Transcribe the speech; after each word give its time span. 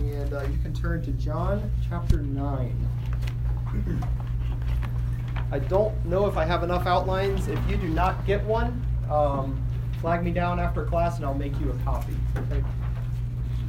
and 0.00 0.32
uh, 0.32 0.42
you 0.42 0.58
can 0.58 0.74
turn 0.74 1.02
to 1.02 1.10
John 1.12 1.70
chapter 1.88 2.18
9. 2.18 2.88
I 5.52 5.58
don't 5.58 6.04
know 6.04 6.26
if 6.26 6.36
I 6.36 6.44
have 6.44 6.62
enough 6.62 6.86
outlines. 6.86 7.48
If 7.48 7.58
you 7.68 7.76
do 7.76 7.88
not 7.88 8.26
get 8.26 8.44
one, 8.44 8.84
um, 9.10 9.62
flag 10.00 10.24
me 10.24 10.32
down 10.32 10.60
after 10.60 10.84
class 10.84 11.16
and 11.16 11.24
I'll 11.24 11.34
make 11.34 11.58
you 11.60 11.70
a 11.70 11.76
copy. 11.84 12.14
Okay? 12.36 12.62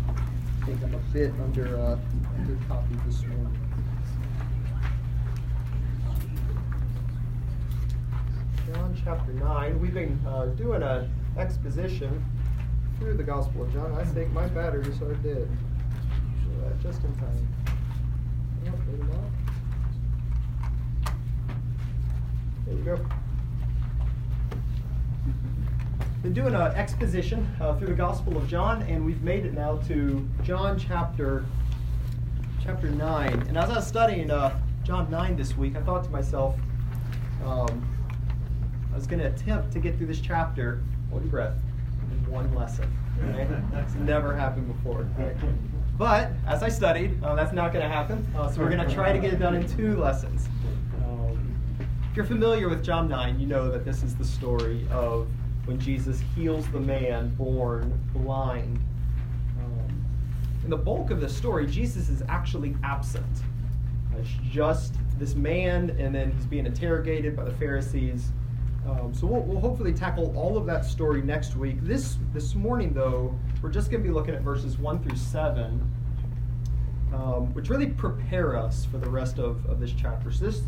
I 0.10 0.66
think 0.66 0.84
I'm 0.84 0.94
a 0.94 0.98
bit 1.14 1.32
under, 1.42 1.78
uh, 1.78 1.98
under 2.38 2.58
copy 2.68 2.96
this 3.06 3.24
morning. 3.26 3.58
John 8.68 9.02
chapter 9.04 9.32
9. 9.34 9.80
We've 9.80 9.94
been 9.94 10.20
uh, 10.28 10.48
doing 10.48 10.84
an 10.84 11.10
exposition 11.38 12.26
through 13.00 13.16
the 13.16 13.24
Gospel 13.24 13.64
of 13.64 13.72
John. 13.72 13.94
I 13.94 14.04
think 14.04 14.32
my 14.32 14.48
batteries 14.48 15.02
are 15.02 15.14
dead. 15.16 15.48
So 16.68 16.74
uh, 16.74 16.92
just 16.92 17.04
in 17.04 17.16
time. 17.16 17.48
Wait 18.64 18.74
a 18.74 19.04
minute. 19.04 19.32
There 22.66 22.76
you 22.76 22.84
go. 22.84 23.06
Been 26.24 26.34
doing 26.34 26.54
an 26.54 26.62
exposition 26.74 27.48
uh, 27.62 27.76
through 27.78 27.88
the 27.88 27.94
Gospel 27.94 28.38
of 28.38 28.48
John, 28.48 28.82
and 28.84 29.06
we've 29.06 29.22
made 29.22 29.46
it 29.46 29.54
now 29.54 29.78
to 29.88 30.28
John 30.44 30.78
chapter 30.78 31.46
chapter 32.62 32.90
nine. 32.90 33.46
And 33.48 33.58
as 33.58 33.70
I 33.70 33.76
was 33.76 33.88
studying 33.88 34.32
uh, 34.32 34.60
John 34.84 35.10
nine 35.10 35.38
this 35.38 35.56
week, 35.56 35.76
I 35.78 35.82
thought 35.82 36.04
to 36.04 36.10
myself, 36.10 36.56
um, 37.46 37.88
I 38.92 38.96
was 38.96 39.08
going 39.08 39.20
to 39.20 39.28
attempt 39.28 39.72
to 39.74 39.80
get 39.80 39.98
through 39.98 40.08
this 40.08 40.20
chapter, 40.20 40.84
hold 41.12 41.22
your 41.22 41.32
breath, 41.32 41.56
in 42.12 42.32
one 42.32 42.54
lesson. 42.56 42.92
Right? 43.22 43.48
That's 43.72 43.94
never 43.96 44.36
happened 44.36 44.68
before. 44.68 45.08
Right? 45.18 45.36
But 45.98 46.32
as 46.46 46.62
I 46.62 46.70
studied, 46.70 47.24
uh, 47.24 47.34
that's 47.34 47.54
not 47.54 47.74
going 47.74 47.84
to 47.84 47.90
happen. 47.90 48.26
Uh, 48.36 48.52
so 48.52 48.62
we're 48.62 48.70
going 48.70 48.88
to 48.88 48.94
try 48.94 49.12
to 49.12 49.18
get 49.18 49.34
it 49.34 49.40
done 49.40 49.56
in 49.56 49.68
two 49.68 49.98
lessons. 49.98 50.48
Um, 51.04 51.56
if 52.12 52.16
you're 52.16 52.26
familiar 52.26 52.70
with 52.70 52.84
John 52.84 53.08
9, 53.08 53.40
you 53.40 53.48
know 53.48 53.72
that 53.72 53.84
this 53.84 54.04
is 54.04 54.16
the 54.16 54.26
story 54.26 54.86
of 54.92 55.28
when 55.66 55.80
Jesus 55.80 56.22
heals 56.36 56.68
the 56.70 56.80
man 56.80 57.34
born 57.36 58.00
blind. 58.14 58.80
Um, 59.60 60.06
in 60.64 60.70
the 60.70 60.78
bulk 60.78 61.10
of 61.10 61.20
the 61.20 61.30
story, 61.30 61.66
Jesus 61.66 62.10
is 62.10 62.22
actually 62.30 62.76
absent. 62.84 63.26
It's 64.20 64.30
just 64.52 64.96
this 65.18 65.34
man, 65.34 65.90
and 66.00 66.14
then 66.14 66.32
he's 66.32 66.46
being 66.46 66.68
interrogated 66.68 67.36
by 67.36 67.44
the 67.44 67.54
Pharisees. 67.54 68.32
Um, 68.88 69.14
so 69.14 69.28
we'll, 69.28 69.42
we'll, 69.42 69.60
hopefully 69.60 69.92
tackle 69.92 70.34
all 70.38 70.58
of 70.58 70.66
that 70.68 70.86
story 70.86 71.22
next 71.22 71.58
week. 71.58 71.78
This 71.82 72.18
this 72.34 72.56
morning, 72.56 72.94
though, 72.94 73.38
we're 73.62 73.70
just 73.70 73.92
going 73.92 74.02
to 74.02 74.08
be 74.08 74.14
looking 74.14 74.34
at 74.34 74.42
verses 74.42 74.78
one 74.78 75.04
through 75.04 75.18
seven, 75.18 75.92
um, 77.14 77.54
which 77.54 77.70
really 77.70 77.88
prepare 77.88 78.56
us 78.56 78.86
for 78.86 78.98
the 78.98 79.10
rest 79.10 79.40
of, 79.40 79.66
of 79.66 79.82
this 79.82 79.92
chapter. 79.92 80.32
So 80.32 80.46
this 80.46 80.62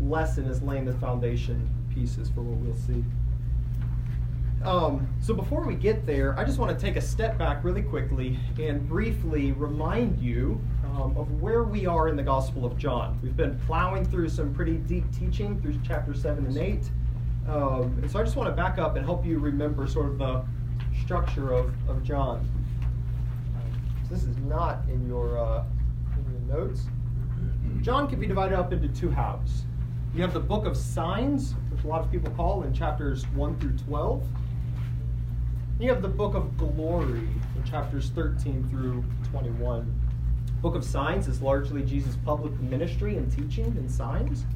lesson 0.00 0.44
is 0.46 0.60
laying 0.60 0.84
the 0.84 0.92
foundation 0.94 1.66
pieces 1.94 2.28
for 2.28 2.42
what 2.42 2.58
we'll 2.58 2.74
see. 2.74 3.02
Um, 4.62 5.08
so 5.20 5.32
before 5.32 5.64
we 5.64 5.76
get 5.76 6.04
there, 6.04 6.38
I 6.38 6.44
just 6.44 6.58
want 6.58 6.76
to 6.78 6.84
take 6.84 6.96
a 6.96 7.00
step 7.00 7.38
back 7.38 7.64
really 7.64 7.82
quickly 7.82 8.38
and 8.60 8.86
briefly 8.86 9.52
remind 9.52 10.18
you 10.18 10.60
um, 10.84 11.16
of 11.16 11.40
where 11.40 11.62
we 11.62 11.86
are 11.86 12.08
in 12.08 12.16
the 12.16 12.22
Gospel 12.22 12.66
of 12.66 12.76
John. 12.76 13.18
We've 13.22 13.36
been 13.36 13.58
plowing 13.60 14.04
through 14.04 14.28
some 14.28 14.52
pretty 14.52 14.76
deep 14.76 15.04
teaching 15.12 15.60
through 15.62 15.78
chapter 15.86 16.12
7 16.12 16.44
and 16.44 16.56
8. 16.56 16.90
Um, 17.48 17.98
and 18.02 18.10
so 18.10 18.18
I 18.18 18.24
just 18.24 18.36
want 18.36 18.48
to 18.48 18.54
back 18.54 18.78
up 18.78 18.96
and 18.96 19.04
help 19.04 19.24
you 19.24 19.38
remember 19.38 19.86
sort 19.86 20.06
of 20.06 20.18
the 20.18 20.44
structure 21.04 21.52
of, 21.52 21.72
of 21.88 22.02
John. 22.02 22.48
So 24.04 24.14
this 24.14 24.24
is 24.24 24.36
not 24.38 24.80
in 24.88 25.06
your, 25.06 25.38
uh, 25.38 25.64
in 26.16 26.48
your 26.48 26.58
notes. 26.58 26.86
John 27.82 28.08
can 28.08 28.18
be 28.18 28.26
divided 28.26 28.58
up 28.58 28.72
into 28.72 28.88
two 28.88 29.10
halves. 29.10 29.64
You 30.14 30.22
have 30.22 30.32
the 30.32 30.40
book 30.40 30.64
of 30.64 30.76
signs, 30.76 31.54
which 31.70 31.84
a 31.84 31.86
lot 31.86 32.00
of 32.00 32.10
people 32.10 32.32
call 32.32 32.62
in 32.62 32.72
chapters 32.72 33.24
1 33.28 33.60
through 33.60 33.76
12. 33.78 34.26
You 35.78 35.90
have 35.90 36.02
the 36.02 36.08
book 36.08 36.34
of 36.34 36.56
glory 36.56 37.28
in 37.54 37.64
chapters 37.64 38.10
13 38.10 38.66
through 38.70 39.04
21. 39.30 39.94
Book 40.62 40.74
of 40.74 40.82
signs 40.82 41.28
is 41.28 41.42
largely 41.42 41.82
Jesus' 41.82 42.16
public 42.24 42.58
ministry 42.60 43.18
and 43.18 43.30
teaching 43.30 43.66
and 43.66 43.90
signs. 43.90 44.46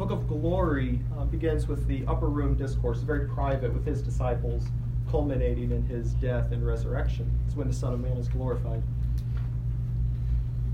Book 0.00 0.12
of 0.12 0.26
glory 0.26 0.98
uh, 1.18 1.26
begins 1.26 1.68
with 1.68 1.86
the 1.86 2.06
upper 2.08 2.28
room 2.28 2.54
discourse, 2.54 3.00
very 3.00 3.28
private 3.28 3.70
with 3.70 3.84
his 3.84 4.00
disciples, 4.00 4.64
culminating 5.10 5.72
in 5.72 5.82
his 5.82 6.14
death 6.14 6.52
and 6.52 6.66
resurrection. 6.66 7.30
It's 7.46 7.54
when 7.54 7.68
the 7.68 7.74
Son 7.74 7.92
of 7.92 8.00
Man 8.00 8.16
is 8.16 8.26
glorified. 8.26 8.82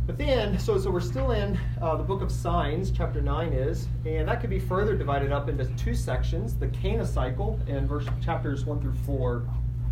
But 0.06 0.16
then, 0.16 0.60
so, 0.60 0.78
so 0.78 0.92
we're 0.92 1.00
still 1.00 1.32
in 1.32 1.58
uh, 1.82 1.96
the 1.96 2.04
book 2.04 2.22
of 2.22 2.30
signs, 2.30 2.92
chapter 2.92 3.20
9 3.20 3.52
is, 3.52 3.88
and 4.04 4.28
that 4.28 4.40
could 4.40 4.48
be 4.48 4.60
further 4.60 4.96
divided 4.96 5.32
up 5.32 5.48
into 5.48 5.64
two 5.74 5.96
sections 5.96 6.54
the 6.54 6.68
Cana 6.68 7.04
cycle 7.04 7.58
in 7.66 7.84
verse, 7.88 8.06
chapters 8.24 8.64
1 8.64 8.80
through 8.80 8.94
4, 9.04 9.44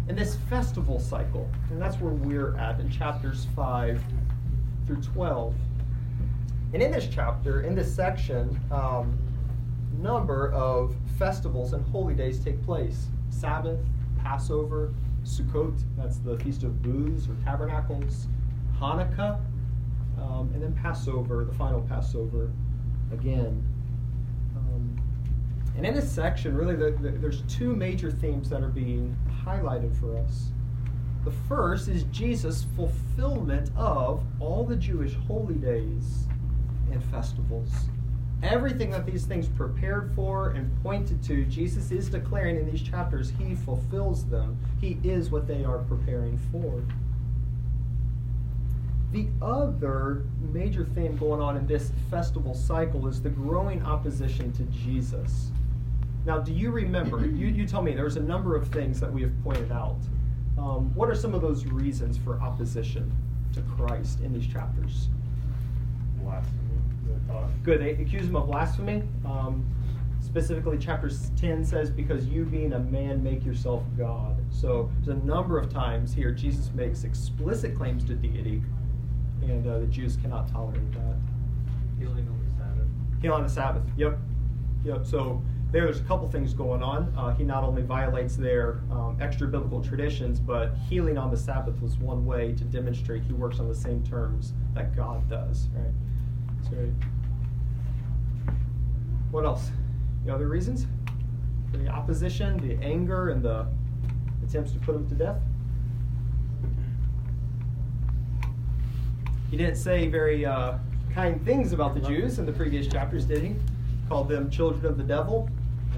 and 0.06 0.16
this 0.16 0.36
festival 0.48 1.00
cycle. 1.00 1.50
And 1.70 1.82
that's 1.82 1.96
where 1.96 2.12
we're 2.12 2.56
at 2.56 2.78
in 2.78 2.88
chapters 2.88 3.48
5 3.56 4.00
through 4.86 5.02
12. 5.02 5.56
And 6.74 6.82
in 6.82 6.90
this 6.90 7.06
chapter, 7.08 7.60
in 7.60 7.76
this 7.76 7.94
section, 7.94 8.60
um, 8.72 9.16
number 9.96 10.50
of 10.52 10.96
festivals 11.16 11.72
and 11.72 11.86
holy 11.86 12.14
days 12.14 12.40
take 12.40 12.60
place 12.64 13.06
Sabbath, 13.30 13.78
Passover, 14.20 14.92
Sukkot, 15.22 15.80
that's 15.96 16.18
the 16.18 16.36
Feast 16.40 16.64
of 16.64 16.82
Booths 16.82 17.28
or 17.28 17.36
Tabernacles, 17.44 18.26
Hanukkah, 18.76 19.40
um, 20.18 20.50
and 20.52 20.60
then 20.60 20.72
Passover, 20.74 21.44
the 21.44 21.54
final 21.54 21.80
Passover 21.82 22.50
again. 23.12 23.64
Um, 24.56 25.00
and 25.76 25.86
in 25.86 25.94
this 25.94 26.10
section, 26.10 26.56
really, 26.56 26.74
the, 26.74 26.90
the, 27.00 27.10
there's 27.10 27.42
two 27.42 27.76
major 27.76 28.10
themes 28.10 28.50
that 28.50 28.62
are 28.62 28.68
being 28.68 29.16
highlighted 29.46 29.94
for 30.00 30.18
us. 30.18 30.50
The 31.24 31.32
first 31.48 31.86
is 31.86 32.02
Jesus' 32.04 32.66
fulfillment 32.74 33.70
of 33.76 34.24
all 34.40 34.64
the 34.64 34.76
Jewish 34.76 35.14
holy 35.28 35.54
days 35.54 36.26
and 36.90 37.02
festivals. 37.04 37.70
Everything 38.42 38.90
that 38.90 39.06
these 39.06 39.24
things 39.24 39.48
prepared 39.48 40.12
for 40.14 40.50
and 40.50 40.70
pointed 40.82 41.22
to, 41.24 41.44
Jesus 41.46 41.90
is 41.90 42.10
declaring 42.10 42.56
in 42.56 42.70
these 42.70 42.82
chapters, 42.82 43.32
He 43.38 43.54
fulfills 43.54 44.26
them. 44.26 44.58
He 44.80 44.98
is 45.02 45.30
what 45.30 45.46
they 45.46 45.64
are 45.64 45.78
preparing 45.78 46.38
for. 46.52 46.82
The 49.12 49.28
other 49.40 50.24
major 50.52 50.84
theme 50.84 51.16
going 51.16 51.40
on 51.40 51.56
in 51.56 51.66
this 51.66 51.92
festival 52.10 52.52
cycle 52.52 53.06
is 53.06 53.22
the 53.22 53.30
growing 53.30 53.82
opposition 53.84 54.52
to 54.52 54.64
Jesus. 54.64 55.52
Now, 56.26 56.38
do 56.38 56.52
you 56.52 56.70
remember? 56.70 57.20
You, 57.24 57.46
you 57.46 57.66
tell 57.66 57.80
me, 57.80 57.94
there's 57.94 58.16
a 58.16 58.22
number 58.22 58.56
of 58.56 58.68
things 58.68 58.98
that 59.00 59.12
we 59.12 59.22
have 59.22 59.32
pointed 59.44 59.70
out. 59.70 59.98
Um, 60.58 60.94
what 60.94 61.08
are 61.08 61.14
some 61.14 61.34
of 61.34 61.42
those 61.42 61.64
reasons 61.66 62.18
for 62.18 62.40
opposition 62.40 63.12
to 63.52 63.62
Christ 63.62 64.20
in 64.20 64.32
these 64.32 64.46
chapters? 64.46 65.08
Blasphemy. 66.20 66.63
Good. 67.62 67.80
They 67.80 67.90
accuse 67.90 68.26
him 68.26 68.36
of 68.36 68.46
blasphemy. 68.46 69.02
Um, 69.24 69.64
specifically, 70.20 70.78
chapter 70.78 71.10
10 71.36 71.64
says, 71.64 71.90
Because 71.90 72.26
you, 72.26 72.44
being 72.44 72.72
a 72.72 72.78
man, 72.78 73.22
make 73.22 73.44
yourself 73.44 73.82
God. 73.96 74.42
So 74.50 74.90
there's 75.00 75.16
a 75.16 75.24
number 75.24 75.58
of 75.58 75.72
times 75.72 76.12
here 76.12 76.30
Jesus 76.30 76.70
makes 76.74 77.04
explicit 77.04 77.76
claims 77.76 78.04
to 78.04 78.14
deity, 78.14 78.62
and 79.42 79.66
uh, 79.66 79.80
the 79.80 79.86
Jews 79.86 80.16
cannot 80.16 80.50
tolerate 80.50 80.92
that. 80.92 81.16
Healing 81.98 82.28
on 82.28 82.44
the 82.44 82.50
Sabbath. 82.50 82.86
Healing 83.20 83.36
on 83.36 83.42
the 83.42 83.52
Sabbath. 83.52 83.82
Yep. 83.96 84.18
Yep. 84.84 85.06
So 85.06 85.42
there's 85.74 85.98
a 85.98 86.04
couple 86.04 86.28
things 86.28 86.54
going 86.54 86.84
on. 86.84 87.12
Uh, 87.16 87.34
he 87.34 87.42
not 87.42 87.64
only 87.64 87.82
violates 87.82 88.36
their 88.36 88.80
um, 88.92 89.18
extra 89.20 89.48
biblical 89.48 89.82
traditions, 89.82 90.38
but 90.38 90.76
healing 90.88 91.18
on 91.18 91.32
the 91.32 91.36
Sabbath 91.36 91.80
was 91.82 91.98
one 91.98 92.24
way 92.24 92.52
to 92.52 92.64
demonstrate 92.64 93.24
he 93.24 93.32
works 93.32 93.58
on 93.58 93.68
the 93.68 93.74
same 93.74 94.04
terms 94.04 94.52
that 94.74 94.94
God 94.94 95.28
does. 95.28 95.68
Right. 95.74 95.90
So, 96.70 96.76
what 99.34 99.44
else? 99.44 99.72
The 100.24 100.32
other 100.32 100.46
reasons? 100.46 100.86
The 101.72 101.88
opposition, 101.88 102.56
the 102.58 102.82
anger, 102.84 103.30
and 103.30 103.42
the 103.42 103.66
attempts 104.46 104.70
to 104.70 104.78
put 104.78 104.94
him 104.94 105.08
to 105.08 105.14
death. 105.16 105.40
He 109.50 109.56
didn't 109.56 109.74
say 109.74 110.06
very 110.06 110.46
uh, 110.46 110.74
kind 111.12 111.44
things 111.44 111.72
about 111.72 111.94
the 111.94 112.00
Jews 112.00 112.38
in 112.38 112.46
the 112.46 112.52
previous 112.52 112.86
chapters, 112.86 113.24
did 113.24 113.42
he? 113.42 113.56
Called 114.08 114.28
them 114.28 114.48
children 114.50 114.86
of 114.86 114.96
the 114.96 115.02
devil. 115.02 115.50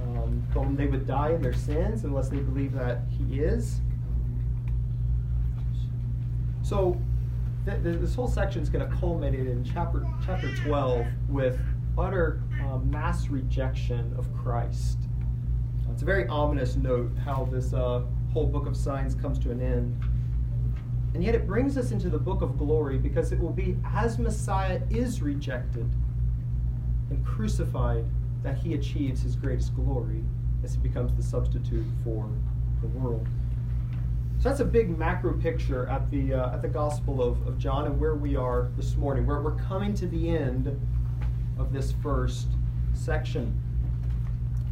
Um, 0.03 0.43
told 0.55 0.69
them 0.69 0.77
they 0.77 0.87
would 0.87 1.07
die 1.07 1.33
in 1.33 1.43
their 1.43 1.53
sins 1.53 2.05
unless 2.05 2.31
they 2.31 2.39
believe 2.39 2.73
that 2.73 3.01
he 3.11 3.41
is. 3.41 3.81
So 6.63 6.99
th- 7.67 7.83
th- 7.83 8.01
this 8.01 8.15
whole 8.15 8.29
section 8.29 8.63
is 8.63 8.71
going 8.71 8.89
to 8.91 8.97
culminate 8.97 9.47
in 9.47 9.63
chapter 9.63 10.07
chapter 10.25 10.55
12 10.57 11.07
with 11.29 11.59
utter 11.99 12.41
uh, 12.67 12.79
mass 12.79 13.29
rejection 13.29 14.15
of 14.19 14.33
Christ. 14.35 14.99
Uh, 15.87 15.93
it's 15.93 16.03
a 16.03 16.05
very 16.05 16.27
ominous 16.29 16.77
note 16.77 17.11
how 17.25 17.49
this 17.51 17.73
uh, 17.73 18.03
whole 18.33 18.47
book 18.47 18.67
of 18.67 18.77
signs 18.77 19.15
comes 19.15 19.39
to 19.41 19.51
an 19.51 19.61
end. 19.61 20.03
And 21.15 21.25
yet 21.25 21.35
it 21.35 21.47
brings 21.47 21.79
us 21.79 21.93
into 21.93 22.11
the 22.11 22.19
book 22.19 22.43
of 22.43 22.59
glory 22.59 22.99
because 22.99 23.33
it 23.33 23.39
will 23.39 23.53
be 23.53 23.77
as 23.85 24.19
Messiah 24.19 24.81
is 24.91 25.23
rejected 25.23 25.91
and 27.11 27.25
crucified 27.25 28.05
that 28.43 28.59
he 28.59 28.75
achieves 28.75 29.23
his 29.23 29.37
greatest 29.37 29.75
glory 29.75 30.23
as 30.63 30.75
he 30.75 30.81
becomes 30.81 31.15
the 31.15 31.23
substitute 31.23 31.87
for 32.05 32.29
the 32.83 32.89
world. 32.89 33.27
So 34.39 34.51
that's 34.51 34.61
a 34.61 34.65
big 34.67 34.97
macro 34.99 35.33
picture 35.33 35.87
at 35.87 36.11
the 36.11 36.35
uh, 36.35 36.53
at 36.53 36.61
the 36.61 36.69
Gospel 36.69 37.23
of, 37.23 37.47
of 37.47 37.57
John 37.57 37.87
and 37.87 37.99
where 37.99 38.17
we 38.17 38.37
are 38.37 38.69
this 38.77 38.95
morning. 38.97 39.27
Where 39.27 39.41
we're 39.41 39.57
coming 39.57 39.95
to 39.95 40.07
the 40.07 40.29
end 40.29 40.79
of 41.59 41.73
this 41.73 41.93
first 42.03 42.49
section. 42.95 43.59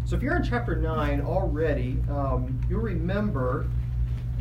So 0.04 0.16
if 0.16 0.22
you're 0.22 0.36
in 0.36 0.42
chapter 0.42 0.76
nine 0.76 1.20
already, 1.20 1.98
um, 2.10 2.60
you'll 2.68 2.80
remember. 2.80 3.66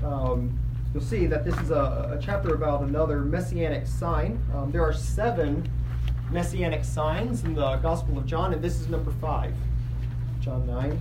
Um, 0.04 0.60
you'll 0.94 1.04
see 1.04 1.26
that 1.28 1.46
this 1.46 1.58
is 1.60 1.72
a, 1.72 2.18
a, 2.18 2.20
chapter 2.22 2.54
about 2.54 2.82
another 2.82 3.22
messianic 3.22 3.88
sign. 3.88 4.44
Um, 4.54 4.72
there 4.72 4.84
are 4.84 4.94
seven 4.94 5.68
messianic 6.30 6.84
signs 6.84 7.44
in 7.46 7.56
the 7.56 7.78
Gospel 7.78 8.18
of 8.18 8.26
John, 8.26 8.54
and 8.54 8.62
this 8.62 8.80
is 8.80 8.90
number 8.90 9.12
five. 9.22 9.54
John 10.44 10.68
9. 10.68 11.00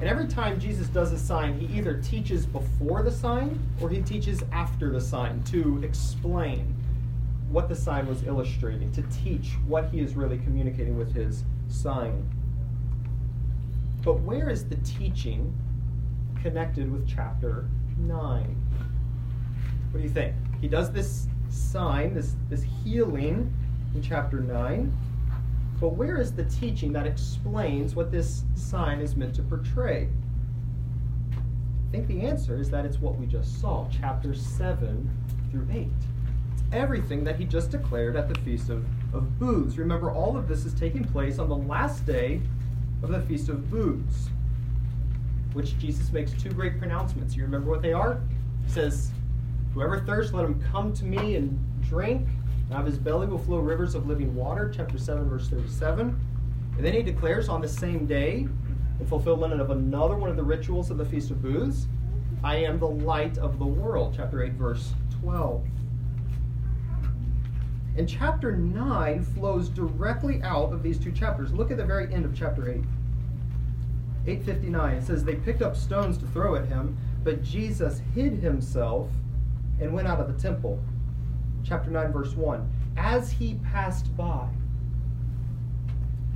And 0.00 0.10
every 0.10 0.26
time 0.26 0.58
Jesus 0.58 0.88
does 0.88 1.12
a 1.12 1.18
sign, 1.18 1.56
he 1.56 1.78
either 1.78 2.02
teaches 2.02 2.44
before 2.44 3.04
the 3.04 3.12
sign 3.12 3.60
or 3.80 3.88
he 3.88 4.02
teaches 4.02 4.42
after 4.50 4.90
the 4.90 5.00
sign 5.00 5.40
to 5.44 5.80
explain 5.84 6.74
what 7.52 7.68
the 7.68 7.76
sign 7.76 8.06
was 8.06 8.22
illustrating, 8.24 8.90
to 8.92 9.02
teach 9.02 9.50
what 9.66 9.90
he 9.90 10.00
is 10.00 10.14
really 10.14 10.38
communicating 10.38 10.96
with 10.96 11.14
his 11.14 11.44
sign. 11.68 12.28
But 14.02 14.20
where 14.20 14.48
is 14.48 14.68
the 14.68 14.76
teaching 14.76 15.54
connected 16.40 16.90
with 16.90 17.06
chapter 17.06 17.68
9? 17.98 18.56
What 19.90 20.00
do 20.00 20.02
you 20.02 20.12
think? 20.12 20.34
He 20.60 20.68
does 20.68 20.90
this 20.90 21.28
sign, 21.50 22.14
this, 22.14 22.34
this 22.48 22.64
healing 22.82 23.52
in 23.94 24.02
chapter 24.02 24.40
9. 24.40 24.92
But 25.78 25.94
where 25.94 26.18
is 26.18 26.32
the 26.32 26.44
teaching 26.44 26.92
that 26.94 27.06
explains 27.06 27.94
what 27.94 28.10
this 28.10 28.44
sign 28.54 29.00
is 29.00 29.14
meant 29.14 29.34
to 29.34 29.42
portray? 29.42 30.08
I 31.32 31.90
think 31.90 32.06
the 32.06 32.22
answer 32.22 32.56
is 32.56 32.70
that 32.70 32.86
it's 32.86 32.98
what 32.98 33.18
we 33.18 33.26
just 33.26 33.60
saw, 33.60 33.86
chapter 33.90 34.34
7 34.34 35.10
through 35.50 35.66
8. 35.70 35.88
Everything 36.72 37.22
that 37.24 37.36
he 37.36 37.44
just 37.44 37.70
declared 37.70 38.16
at 38.16 38.28
the 38.28 38.38
Feast 38.40 38.70
of, 38.70 38.84
of 39.12 39.38
Booths. 39.38 39.76
Remember, 39.76 40.10
all 40.10 40.36
of 40.36 40.48
this 40.48 40.64
is 40.64 40.72
taking 40.72 41.04
place 41.04 41.38
on 41.38 41.48
the 41.48 41.56
last 41.56 42.06
day 42.06 42.40
of 43.02 43.10
the 43.10 43.20
Feast 43.20 43.48
of 43.50 43.70
Booths, 43.70 44.30
which 45.52 45.76
Jesus 45.78 46.10
makes 46.12 46.32
two 46.32 46.50
great 46.50 46.78
pronouncements. 46.78 47.36
You 47.36 47.42
remember 47.42 47.70
what 47.70 47.82
they 47.82 47.92
are? 47.92 48.20
He 48.64 48.72
says, 48.72 49.10
Whoever 49.74 50.00
thirsts, 50.00 50.32
let 50.32 50.44
him 50.44 50.62
come 50.70 50.92
to 50.94 51.04
me 51.04 51.36
and 51.36 51.58
drink. 51.82 52.26
And 52.68 52.72
out 52.72 52.80
of 52.80 52.86
his 52.86 52.98
belly 52.98 53.26
will 53.26 53.38
flow 53.38 53.58
rivers 53.58 53.94
of 53.94 54.06
living 54.06 54.34
water, 54.34 54.72
chapter 54.74 54.98
7, 54.98 55.28
verse 55.28 55.48
37. 55.48 56.18
And 56.76 56.84
then 56.84 56.94
he 56.94 57.02
declares 57.02 57.48
on 57.48 57.60
the 57.60 57.68
same 57.68 58.06
day, 58.06 58.46
in 59.00 59.06
fulfillment 59.06 59.60
of 59.60 59.70
another 59.70 60.16
one 60.16 60.30
of 60.30 60.36
the 60.36 60.42
rituals 60.42 60.90
of 60.90 60.96
the 60.96 61.04
Feast 61.04 61.30
of 61.30 61.42
Booths, 61.42 61.86
I 62.44 62.56
am 62.56 62.78
the 62.78 62.88
light 62.88 63.38
of 63.38 63.58
the 63.58 63.66
world, 63.66 64.14
chapter 64.16 64.42
8, 64.42 64.52
verse 64.52 64.92
12. 65.20 65.66
And 67.96 68.08
chapter 68.08 68.56
9 68.56 69.22
flows 69.22 69.68
directly 69.68 70.42
out 70.42 70.72
of 70.72 70.82
these 70.82 70.98
two 70.98 71.12
chapters. 71.12 71.52
Look 71.52 71.70
at 71.70 71.76
the 71.76 71.84
very 71.84 72.12
end 72.12 72.24
of 72.24 72.34
chapter 72.34 72.70
8. 72.70 72.82
859 74.24 74.94
it 74.94 75.04
says 75.04 75.24
they 75.24 75.34
picked 75.34 75.62
up 75.62 75.74
stones 75.74 76.16
to 76.16 76.26
throw 76.28 76.54
at 76.54 76.64
him 76.66 76.96
but 77.24 77.42
jesus 77.42 78.00
hid 78.14 78.34
himself 78.34 79.10
and 79.80 79.92
went 79.92 80.06
out 80.06 80.20
of 80.20 80.32
the 80.32 80.40
temple 80.40 80.78
chapter 81.64 81.90
9, 81.90 82.12
verse 82.12 82.34
1, 82.34 82.68
as 82.96 83.30
he 83.30 83.54
passed 83.64 84.14
by. 84.16 84.48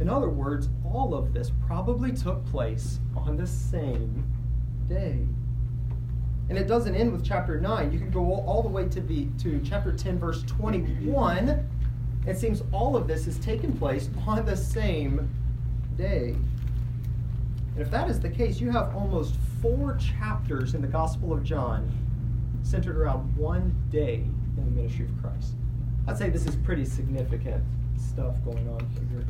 In 0.00 0.08
other 0.08 0.28
words, 0.28 0.68
all 0.84 1.14
of 1.14 1.32
this 1.32 1.50
probably 1.66 2.12
took 2.12 2.44
place 2.46 3.00
on 3.16 3.36
the 3.36 3.46
same 3.46 4.24
day. 4.88 5.26
And 6.48 6.56
it 6.56 6.68
doesn't 6.68 6.94
end 6.94 7.12
with 7.12 7.24
chapter 7.24 7.60
9. 7.60 7.92
You 7.92 7.98
can 7.98 8.10
go 8.10 8.34
all 8.46 8.62
the 8.62 8.68
way 8.68 8.88
to 8.88 9.00
the 9.00 9.26
to 9.42 9.60
chapter 9.64 9.92
10 9.92 10.18
verse 10.18 10.42
21. 10.44 11.68
It 12.26 12.36
seems 12.36 12.62
all 12.72 12.96
of 12.96 13.06
this 13.06 13.24
has 13.26 13.38
taken 13.38 13.72
place 13.72 14.08
on 14.26 14.44
the 14.44 14.56
same 14.56 15.28
day. 15.96 16.34
And 17.76 17.78
if 17.84 17.90
that 17.90 18.08
is 18.08 18.20
the 18.20 18.30
case, 18.30 18.60
you 18.60 18.70
have 18.70 18.94
almost 18.96 19.34
four 19.60 19.96
chapters 19.96 20.74
in 20.74 20.80
the 20.80 20.88
Gospel 20.88 21.32
of 21.32 21.42
John 21.42 21.90
centered 22.62 22.96
around 22.96 23.36
one 23.36 23.74
day 23.90 24.24
in 24.56 24.64
the 24.64 24.70
ministry 24.70 25.04
of 25.04 25.22
Christ. 25.22 25.54
I'd 26.08 26.18
say 26.18 26.30
this 26.30 26.46
is 26.46 26.56
pretty 26.56 26.84
significant 26.84 27.62
stuff 27.96 28.34
going 28.44 28.68
on 28.68 28.80
here. 29.10 29.24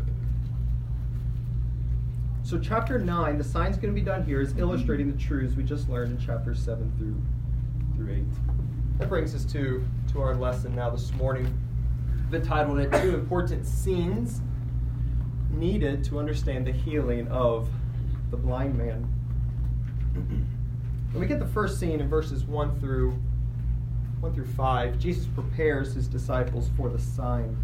So, 2.46 2.60
chapter 2.60 3.00
9, 3.00 3.38
the 3.38 3.42
sign's 3.42 3.76
going 3.76 3.92
to 3.92 4.00
be 4.00 4.06
done 4.06 4.24
here, 4.24 4.40
is 4.40 4.56
illustrating 4.56 5.10
the 5.10 5.18
truths 5.18 5.56
we 5.56 5.64
just 5.64 5.88
learned 5.88 6.12
in 6.12 6.24
chapters 6.24 6.60
7 6.60 6.92
through, 6.96 7.20
through 7.96 8.14
8. 8.14 8.98
That 9.00 9.08
brings 9.08 9.34
us 9.34 9.44
to, 9.46 9.84
to 10.12 10.20
our 10.20 10.32
lesson 10.36 10.72
now 10.76 10.90
this 10.90 11.12
morning. 11.14 11.52
I've 12.28 12.34
entitled 12.34 12.78
it 12.78 12.92
Two 13.02 13.16
Important 13.16 13.66
Scenes 13.66 14.42
Needed 15.50 16.04
to 16.04 16.20
Understand 16.20 16.68
the 16.68 16.72
Healing 16.72 17.26
of 17.32 17.68
the 18.30 18.36
Blind 18.36 18.78
Man. 18.78 19.02
When 20.12 21.20
we 21.20 21.26
get 21.26 21.40
the 21.40 21.46
first 21.46 21.80
scene 21.80 21.98
in 21.98 22.08
verses 22.08 22.44
1 22.44 22.78
through 22.78 23.18
1 24.20 24.34
through 24.34 24.46
5, 24.46 25.00
Jesus 25.00 25.26
prepares 25.26 25.94
his 25.94 26.06
disciples 26.06 26.70
for 26.76 26.90
the 26.90 26.98
sign. 27.00 27.56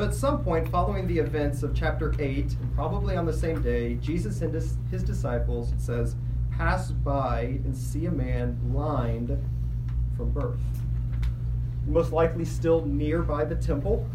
So 0.00 0.06
at 0.06 0.14
some 0.14 0.42
point 0.42 0.66
following 0.66 1.06
the 1.06 1.18
events 1.18 1.62
of 1.62 1.74
chapter 1.74 2.14
8, 2.18 2.56
and 2.58 2.74
probably 2.74 3.16
on 3.16 3.26
the 3.26 3.32
same 3.34 3.60
day, 3.60 3.96
Jesus 3.96 4.40
and 4.40 4.54
his, 4.54 4.78
his 4.90 5.02
disciples, 5.02 5.72
it 5.72 5.80
says, 5.82 6.16
pass 6.50 6.90
by 6.90 7.60
and 7.64 7.76
see 7.76 8.06
a 8.06 8.10
man 8.10 8.58
blind 8.62 9.28
from 10.16 10.30
birth. 10.30 10.58
Most 11.86 12.12
likely 12.12 12.46
still 12.46 12.86
nearby 12.86 13.44
the 13.44 13.56
temple. 13.56 14.08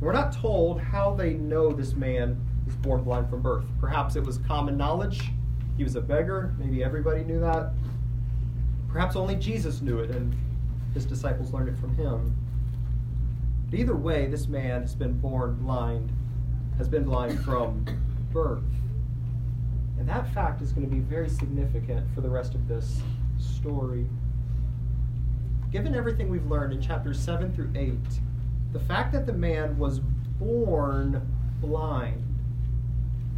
We're 0.00 0.12
not 0.12 0.32
told 0.32 0.80
how 0.80 1.14
they 1.14 1.34
know 1.34 1.70
this 1.70 1.94
man 1.94 2.36
was 2.66 2.74
born 2.74 3.04
blind 3.04 3.30
from 3.30 3.42
birth. 3.42 3.66
Perhaps 3.78 4.16
it 4.16 4.24
was 4.24 4.38
common 4.38 4.76
knowledge. 4.76 5.30
He 5.76 5.84
was 5.84 5.94
a 5.94 6.00
beggar. 6.00 6.52
Maybe 6.58 6.82
everybody 6.82 7.22
knew 7.22 7.38
that. 7.38 7.74
Perhaps 8.88 9.14
only 9.14 9.36
Jesus 9.36 9.82
knew 9.82 10.00
it 10.00 10.10
and 10.10 10.34
his 10.94 11.06
disciples 11.06 11.52
learned 11.52 11.68
it 11.68 11.78
from 11.78 11.94
him. 11.94 12.36
But 13.72 13.80
either 13.80 13.96
way, 13.96 14.26
this 14.26 14.48
man 14.48 14.82
has 14.82 14.94
been 14.94 15.18
born 15.18 15.54
blind, 15.54 16.12
has 16.76 16.90
been 16.90 17.04
blind 17.04 17.42
from 17.42 17.86
birth. 18.30 18.62
And 19.98 20.06
that 20.06 20.30
fact 20.34 20.60
is 20.60 20.72
going 20.72 20.86
to 20.86 20.94
be 20.94 21.00
very 21.00 21.30
significant 21.30 22.06
for 22.14 22.20
the 22.20 22.28
rest 22.28 22.54
of 22.54 22.68
this 22.68 23.00
story. 23.38 24.06
Given 25.70 25.94
everything 25.94 26.28
we've 26.28 26.44
learned 26.44 26.74
in 26.74 26.82
chapters 26.82 27.18
7 27.18 27.50
through 27.54 27.70
8, 27.74 27.94
the 28.74 28.80
fact 28.80 29.10
that 29.14 29.24
the 29.24 29.32
man 29.32 29.78
was 29.78 30.00
born 30.38 31.26
blind 31.62 32.22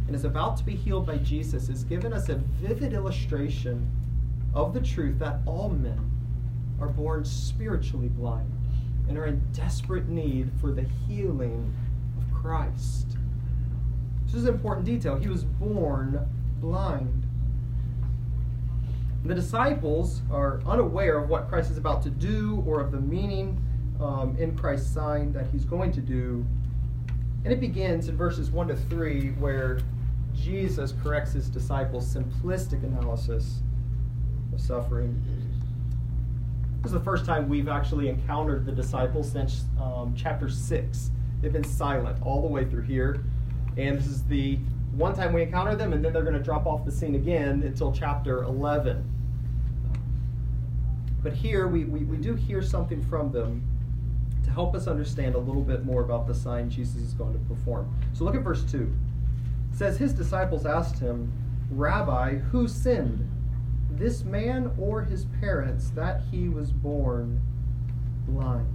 and 0.07 0.13
is 0.17 0.25
about 0.25 0.57
to 0.57 0.65
be 0.65 0.75
healed 0.75 1.05
by 1.05 1.15
Jesus 1.15 1.69
has 1.69 1.85
given 1.85 2.11
us 2.11 2.27
a 2.27 2.35
vivid 2.35 2.91
illustration 2.91 3.89
of 4.53 4.73
the 4.73 4.81
truth 4.81 5.17
that 5.19 5.39
all 5.45 5.69
men 5.69 6.11
are 6.81 6.89
born 6.89 7.23
spiritually 7.23 8.09
blind 8.09 8.54
and 9.07 9.17
are 9.17 9.25
in 9.25 9.41
desperate 9.51 10.07
need 10.07 10.51
for 10.59 10.71
the 10.71 10.83
healing 11.07 11.73
of 12.17 12.33
Christ. 12.33 13.17
This 14.25 14.35
is 14.35 14.45
an 14.45 14.53
important 14.53 14.85
detail. 14.85 15.15
He 15.15 15.27
was 15.27 15.43
born 15.43 16.27
blind. 16.59 17.23
The 19.23 19.33
disciples 19.33 20.21
are 20.31 20.61
unaware 20.67 21.17
of 21.17 21.29
what 21.29 21.47
Christ 21.49 21.71
is 21.71 21.77
about 21.77 22.03
to 22.03 22.09
do 22.09 22.63
or 22.67 22.79
of 22.79 22.91
the 22.91 22.99
meaning 22.99 23.61
um, 23.99 24.35
in 24.37 24.55
Christ's 24.55 24.93
sign 24.93 25.33
that 25.33 25.47
he's 25.47 25.65
going 25.65 25.91
to 25.93 26.01
do. 26.01 26.45
And 27.43 27.53
it 27.53 27.59
begins 27.59 28.07
in 28.07 28.17
verses 28.17 28.51
1 28.51 28.67
to 28.67 28.75
3, 28.75 29.29
where 29.33 29.79
Jesus 30.35 30.93
corrects 31.01 31.33
his 31.33 31.49
disciples' 31.49 32.13
simplistic 32.13 32.83
analysis 32.83 33.61
of 34.53 34.59
suffering. 34.59 35.23
This 36.85 36.91
is 36.91 36.99
the 36.99 37.03
first 37.03 37.25
time 37.25 37.49
we've 37.49 37.67
actually 37.67 38.09
encountered 38.09 38.63
the 38.63 38.71
disciples 38.71 39.31
since 39.31 39.63
um, 39.81 40.13
chapter 40.15 40.47
6. 40.47 41.09
They've 41.41 41.51
been 41.51 41.63
silent 41.63 42.21
all 42.21 42.43
the 42.43 42.47
way 42.47 42.63
through 42.63 42.83
here. 42.83 43.23
And 43.75 43.97
this 43.97 44.05
is 44.05 44.23
the 44.25 44.59
one 44.91 45.15
time 45.15 45.33
we 45.33 45.41
encounter 45.41 45.75
them, 45.75 45.93
and 45.93 46.05
then 46.05 46.13
they're 46.13 46.21
going 46.21 46.37
to 46.37 46.43
drop 46.43 46.67
off 46.67 46.85
the 46.85 46.91
scene 46.91 47.15
again 47.15 47.63
until 47.63 47.91
chapter 47.91 48.43
11. 48.43 49.03
But 51.23 51.33
here 51.33 51.67
we, 51.67 51.85
we, 51.85 52.03
we 52.03 52.17
do 52.17 52.35
hear 52.35 52.61
something 52.61 53.01
from 53.01 53.31
them 53.31 53.67
to 54.43 54.51
help 54.51 54.75
us 54.75 54.85
understand 54.85 55.33
a 55.33 55.39
little 55.39 55.63
bit 55.63 55.85
more 55.85 56.03
about 56.03 56.27
the 56.27 56.35
sign 56.35 56.69
Jesus 56.69 57.01
is 57.01 57.15
going 57.15 57.33
to 57.33 57.39
perform. 57.51 57.91
So 58.13 58.25
look 58.25 58.35
at 58.35 58.43
verse 58.43 58.63
2. 58.63 58.93
It 59.71 59.75
says, 59.75 59.97
His 59.97 60.13
disciples 60.13 60.67
asked 60.67 60.99
him, 60.99 61.33
Rabbi, 61.71 62.35
who 62.35 62.67
sinned? 62.67 63.27
This 63.97 64.23
man 64.23 64.71
or 64.77 65.03
his 65.03 65.25
parents 65.39 65.89
that 65.91 66.21
he 66.31 66.49
was 66.49 66.71
born 66.71 67.41
blind. 68.27 68.67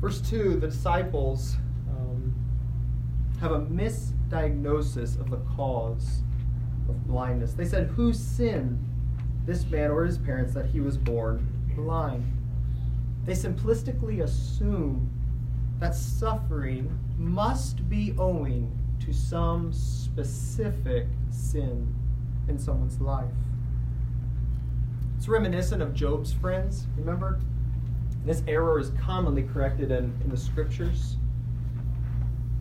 Verse 0.00 0.20
2 0.20 0.60
the 0.60 0.68
disciples 0.68 1.56
um, 1.90 2.34
have 3.40 3.52
a 3.52 3.60
misdiagnosis 3.60 5.18
of 5.20 5.30
the 5.30 5.38
cause 5.56 6.22
of 6.88 7.06
blindness. 7.06 7.54
They 7.54 7.64
said, 7.64 7.88
Who 7.88 8.12
sinned, 8.12 8.78
this 9.44 9.64
man 9.66 9.90
or 9.90 10.04
his 10.04 10.18
parents, 10.18 10.54
that 10.54 10.66
he 10.66 10.80
was 10.80 10.96
born 10.96 11.46
blind? 11.74 12.24
They 13.24 13.32
simplistically 13.32 14.22
assume 14.22 15.10
that 15.80 15.94
suffering 15.94 16.96
must 17.18 17.88
be 17.88 18.14
owing 18.18 18.72
to 19.00 19.12
some 19.12 19.72
specific 19.72 21.06
sin 21.30 21.92
in 22.48 22.58
someone's 22.58 23.00
life. 23.00 23.32
It's 25.16 25.28
reminiscent 25.28 25.82
of 25.82 25.94
Job's 25.94 26.32
friends, 26.32 26.86
remember? 26.96 27.40
This 28.24 28.42
error 28.46 28.78
is 28.78 28.90
commonly 29.00 29.44
corrected 29.44 29.90
in, 29.90 30.12
in 30.22 30.30
the 30.30 30.36
scriptures. 30.36 31.16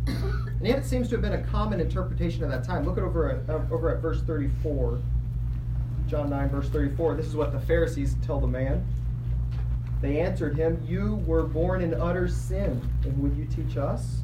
And 0.58 0.66
yet 0.66 0.80
it 0.80 0.86
seems 0.86 1.10
to 1.10 1.16
have 1.16 1.22
been 1.22 1.34
a 1.34 1.44
common 1.44 1.82
interpretation 1.82 2.42
at 2.44 2.50
that 2.50 2.64
time. 2.64 2.86
Look 2.86 2.98
at 2.98 3.04
over 3.04 3.30
at, 3.30 3.50
uh, 3.50 3.60
over 3.70 3.94
at 3.94 4.02
verse 4.02 4.22
34. 4.22 5.02
John 6.08 6.30
9, 6.30 6.50
verse 6.50 6.70
34. 6.70 7.16
This 7.16 7.26
is 7.26 7.36
what 7.36 7.52
the 7.52 7.60
Pharisees 7.60 8.16
tell 8.26 8.40
the 8.40 8.48
man. 8.48 8.86
They 10.02 10.20
answered 10.20 10.56
him, 10.56 10.82
You 10.88 11.16
were 11.28 11.44
born 11.44 11.82
in 11.82 11.94
utter 11.94 12.28
sin, 12.28 12.82
and 13.04 13.22
would 13.22 13.36
you 13.36 13.46
teach 13.46 13.76
us? 13.76 14.20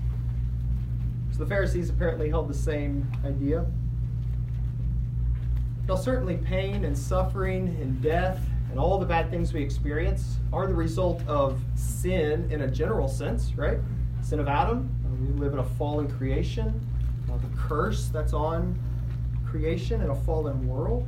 So 1.32 1.40
the 1.40 1.48
Pharisees 1.48 1.90
apparently 1.90 2.30
held 2.30 2.50
the 2.50 2.54
same 2.54 3.12
idea. 3.26 3.66
Now, 5.92 5.98
certainly, 5.98 6.38
pain 6.38 6.86
and 6.86 6.98
suffering 6.98 7.78
and 7.82 8.02
death 8.02 8.40
and 8.70 8.80
all 8.80 8.98
the 8.98 9.06
bad 9.06 9.30
things 9.30 9.52
we 9.52 9.62
experience 9.62 10.38
are 10.54 10.66
the 10.66 10.74
result 10.74 11.22
of 11.28 11.60
sin 11.76 12.50
in 12.50 12.62
a 12.62 12.68
general 12.70 13.10
sense, 13.10 13.52
right? 13.58 13.78
Sin 14.22 14.40
of 14.40 14.48
Adam. 14.48 14.90
We 15.20 15.38
live 15.38 15.52
in 15.52 15.60
a 15.60 15.66
fallen 15.66 16.10
creation. 16.10 16.80
Uh, 17.30 17.36
the 17.36 17.58
curse 17.58 18.08
that's 18.08 18.32
on 18.32 18.80
creation 19.46 20.00
in 20.00 20.12
a 20.12 20.16
fallen 20.16 20.66
world. 20.66 21.06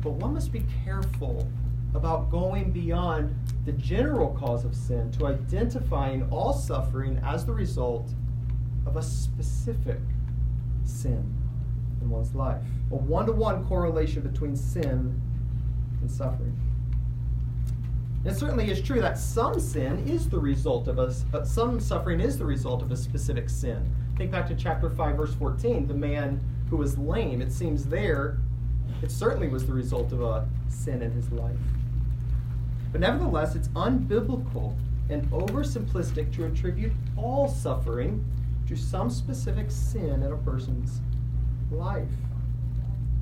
But 0.00 0.12
one 0.12 0.32
must 0.32 0.50
be 0.50 0.64
careful 0.82 1.46
about 1.94 2.30
going 2.30 2.70
beyond 2.70 3.36
the 3.66 3.72
general 3.72 4.30
cause 4.30 4.64
of 4.64 4.74
sin 4.74 5.12
to 5.12 5.26
identifying 5.26 6.26
all 6.30 6.54
suffering 6.54 7.20
as 7.22 7.44
the 7.44 7.52
result 7.52 8.08
of 8.86 8.96
a 8.96 9.02
specific 9.02 10.00
sin 10.84 11.35
in 12.06 12.12
one's 12.12 12.34
life. 12.34 12.62
A 12.90 12.96
one 12.96 13.26
to 13.26 13.32
one 13.32 13.64
correlation 13.66 14.22
between 14.22 14.56
sin 14.56 15.20
and 16.00 16.10
suffering. 16.10 16.56
And 18.24 18.34
it 18.34 18.38
certainly 18.38 18.70
is 18.70 18.80
true 18.80 19.00
that 19.00 19.18
some 19.18 19.60
sin 19.60 20.08
is 20.08 20.28
the 20.28 20.38
result 20.38 20.88
of 20.88 20.98
us, 20.98 21.24
uh, 21.34 21.44
some 21.44 21.78
suffering 21.78 22.20
is 22.20 22.38
the 22.38 22.44
result 22.44 22.82
of 22.82 22.90
a 22.90 22.96
specific 22.96 23.50
sin. 23.50 23.94
Think 24.16 24.30
back 24.30 24.46
to 24.48 24.54
chapter 24.54 24.88
5, 24.88 25.16
verse 25.16 25.34
14, 25.34 25.86
the 25.86 25.94
man 25.94 26.40
who 26.70 26.76
was 26.76 26.96
lame. 26.98 27.40
It 27.42 27.52
seems 27.52 27.84
there, 27.84 28.38
it 29.02 29.10
certainly 29.10 29.48
was 29.48 29.66
the 29.66 29.72
result 29.72 30.12
of 30.12 30.22
a 30.22 30.48
sin 30.68 31.02
in 31.02 31.12
his 31.12 31.30
life. 31.30 31.56
But 32.90 33.00
nevertheless, 33.00 33.54
it's 33.54 33.68
unbiblical 33.68 34.76
and 35.10 35.30
oversimplistic 35.30 36.34
to 36.34 36.46
attribute 36.46 36.92
all 37.16 37.46
suffering 37.46 38.24
to 38.66 38.74
some 38.74 39.10
specific 39.10 39.70
sin 39.70 40.22
in 40.22 40.32
a 40.32 40.36
person's 40.38 41.00
life. 41.70 42.08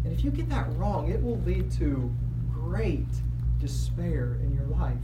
And 0.04 0.12
if 0.12 0.24
you 0.24 0.30
get 0.30 0.48
that 0.50 0.66
wrong, 0.76 1.10
it 1.10 1.22
will 1.22 1.40
lead 1.40 1.70
to 1.72 2.12
great 2.52 3.08
despair 3.58 4.38
in 4.42 4.54
your 4.54 4.66
life. 4.66 4.96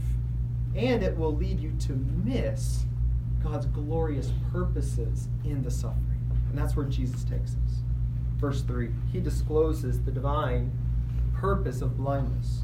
And 0.75 1.03
it 1.03 1.17
will 1.17 1.35
lead 1.35 1.59
you 1.59 1.73
to 1.79 1.93
miss 2.23 2.85
God's 3.43 3.65
glorious 3.65 4.31
purposes 4.51 5.27
in 5.43 5.63
the 5.63 5.71
suffering. 5.71 6.29
And 6.49 6.57
that's 6.57 6.75
where 6.75 6.85
Jesus 6.85 7.23
takes 7.23 7.51
us. 7.51 7.81
Verse 8.37 8.61
3 8.61 8.89
He 9.11 9.19
discloses 9.19 10.01
the 10.01 10.11
divine 10.11 10.71
purpose 11.33 11.81
of 11.81 11.97
blindness. 11.97 12.61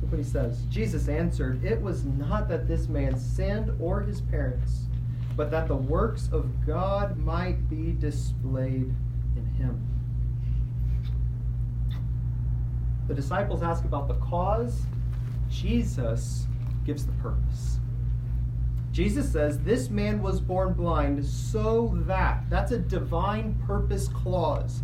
Look 0.00 0.12
what 0.12 0.18
he 0.18 0.24
says. 0.24 0.62
Jesus 0.70 1.08
answered, 1.08 1.64
It 1.64 1.80
was 1.80 2.04
not 2.04 2.48
that 2.48 2.68
this 2.68 2.88
man 2.88 3.18
sinned 3.18 3.70
or 3.80 4.00
his 4.00 4.20
parents, 4.20 4.86
but 5.36 5.50
that 5.50 5.68
the 5.68 5.76
works 5.76 6.28
of 6.32 6.66
God 6.66 7.16
might 7.18 7.68
be 7.68 7.92
displayed 7.92 8.94
in 9.36 9.46
him. 9.56 9.86
The 13.08 13.14
disciples 13.14 13.62
ask 13.62 13.84
about 13.84 14.08
the 14.08 14.14
cause. 14.14 14.82
Jesus 15.50 16.46
gives 16.84 17.04
the 17.06 17.12
purpose. 17.14 17.78
Jesus 18.92 19.30
says, 19.30 19.58
This 19.58 19.90
man 19.90 20.22
was 20.22 20.40
born 20.40 20.72
blind 20.72 21.24
so 21.26 21.98
that, 22.06 22.44
that's 22.48 22.72
a 22.72 22.78
divine 22.78 23.60
purpose 23.66 24.08
clause. 24.08 24.82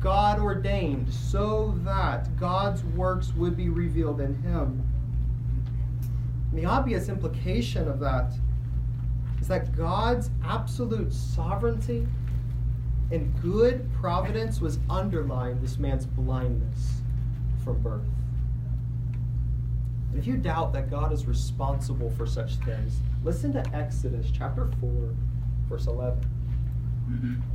God 0.00 0.40
ordained 0.40 1.12
so 1.12 1.78
that 1.84 2.34
God's 2.36 2.82
works 2.82 3.32
would 3.34 3.56
be 3.56 3.68
revealed 3.68 4.20
in 4.20 4.42
him. 4.42 4.82
And 6.50 6.58
the 6.58 6.64
obvious 6.64 7.08
implication 7.08 7.88
of 7.88 8.00
that 8.00 8.32
is 9.42 9.48
that 9.48 9.76
God's 9.76 10.30
absolute 10.44 11.12
sovereignty 11.12 12.06
and 13.10 13.42
good 13.42 13.92
providence 13.92 14.60
was 14.60 14.78
underlying 14.88 15.60
this 15.60 15.78
man's 15.78 16.06
blindness 16.06 17.00
from 17.64 17.82
birth. 17.82 18.06
And 20.10 20.20
if 20.20 20.28
you 20.28 20.36
doubt 20.36 20.72
that 20.74 20.88
God 20.88 21.12
is 21.12 21.26
responsible 21.26 22.08
for 22.10 22.24
such 22.24 22.54
things, 22.58 23.00
listen 23.24 23.52
to 23.54 23.74
Exodus 23.74 24.30
chapter 24.32 24.70
4, 24.80 25.12
verse 25.68 25.88
11. 25.88 26.20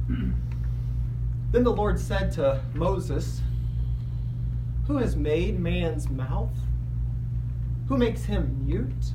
then 1.53 1.63
the 1.63 1.71
Lord 1.71 1.97
said 1.97 2.33
to 2.33 2.61
Moses, 2.73 3.41
Who 4.87 4.97
has 4.97 5.15
made 5.15 5.57
man's 5.57 6.09
mouth? 6.09 6.51
Who 7.87 7.97
makes 7.97 8.25
him 8.25 8.65
mute 8.65 9.13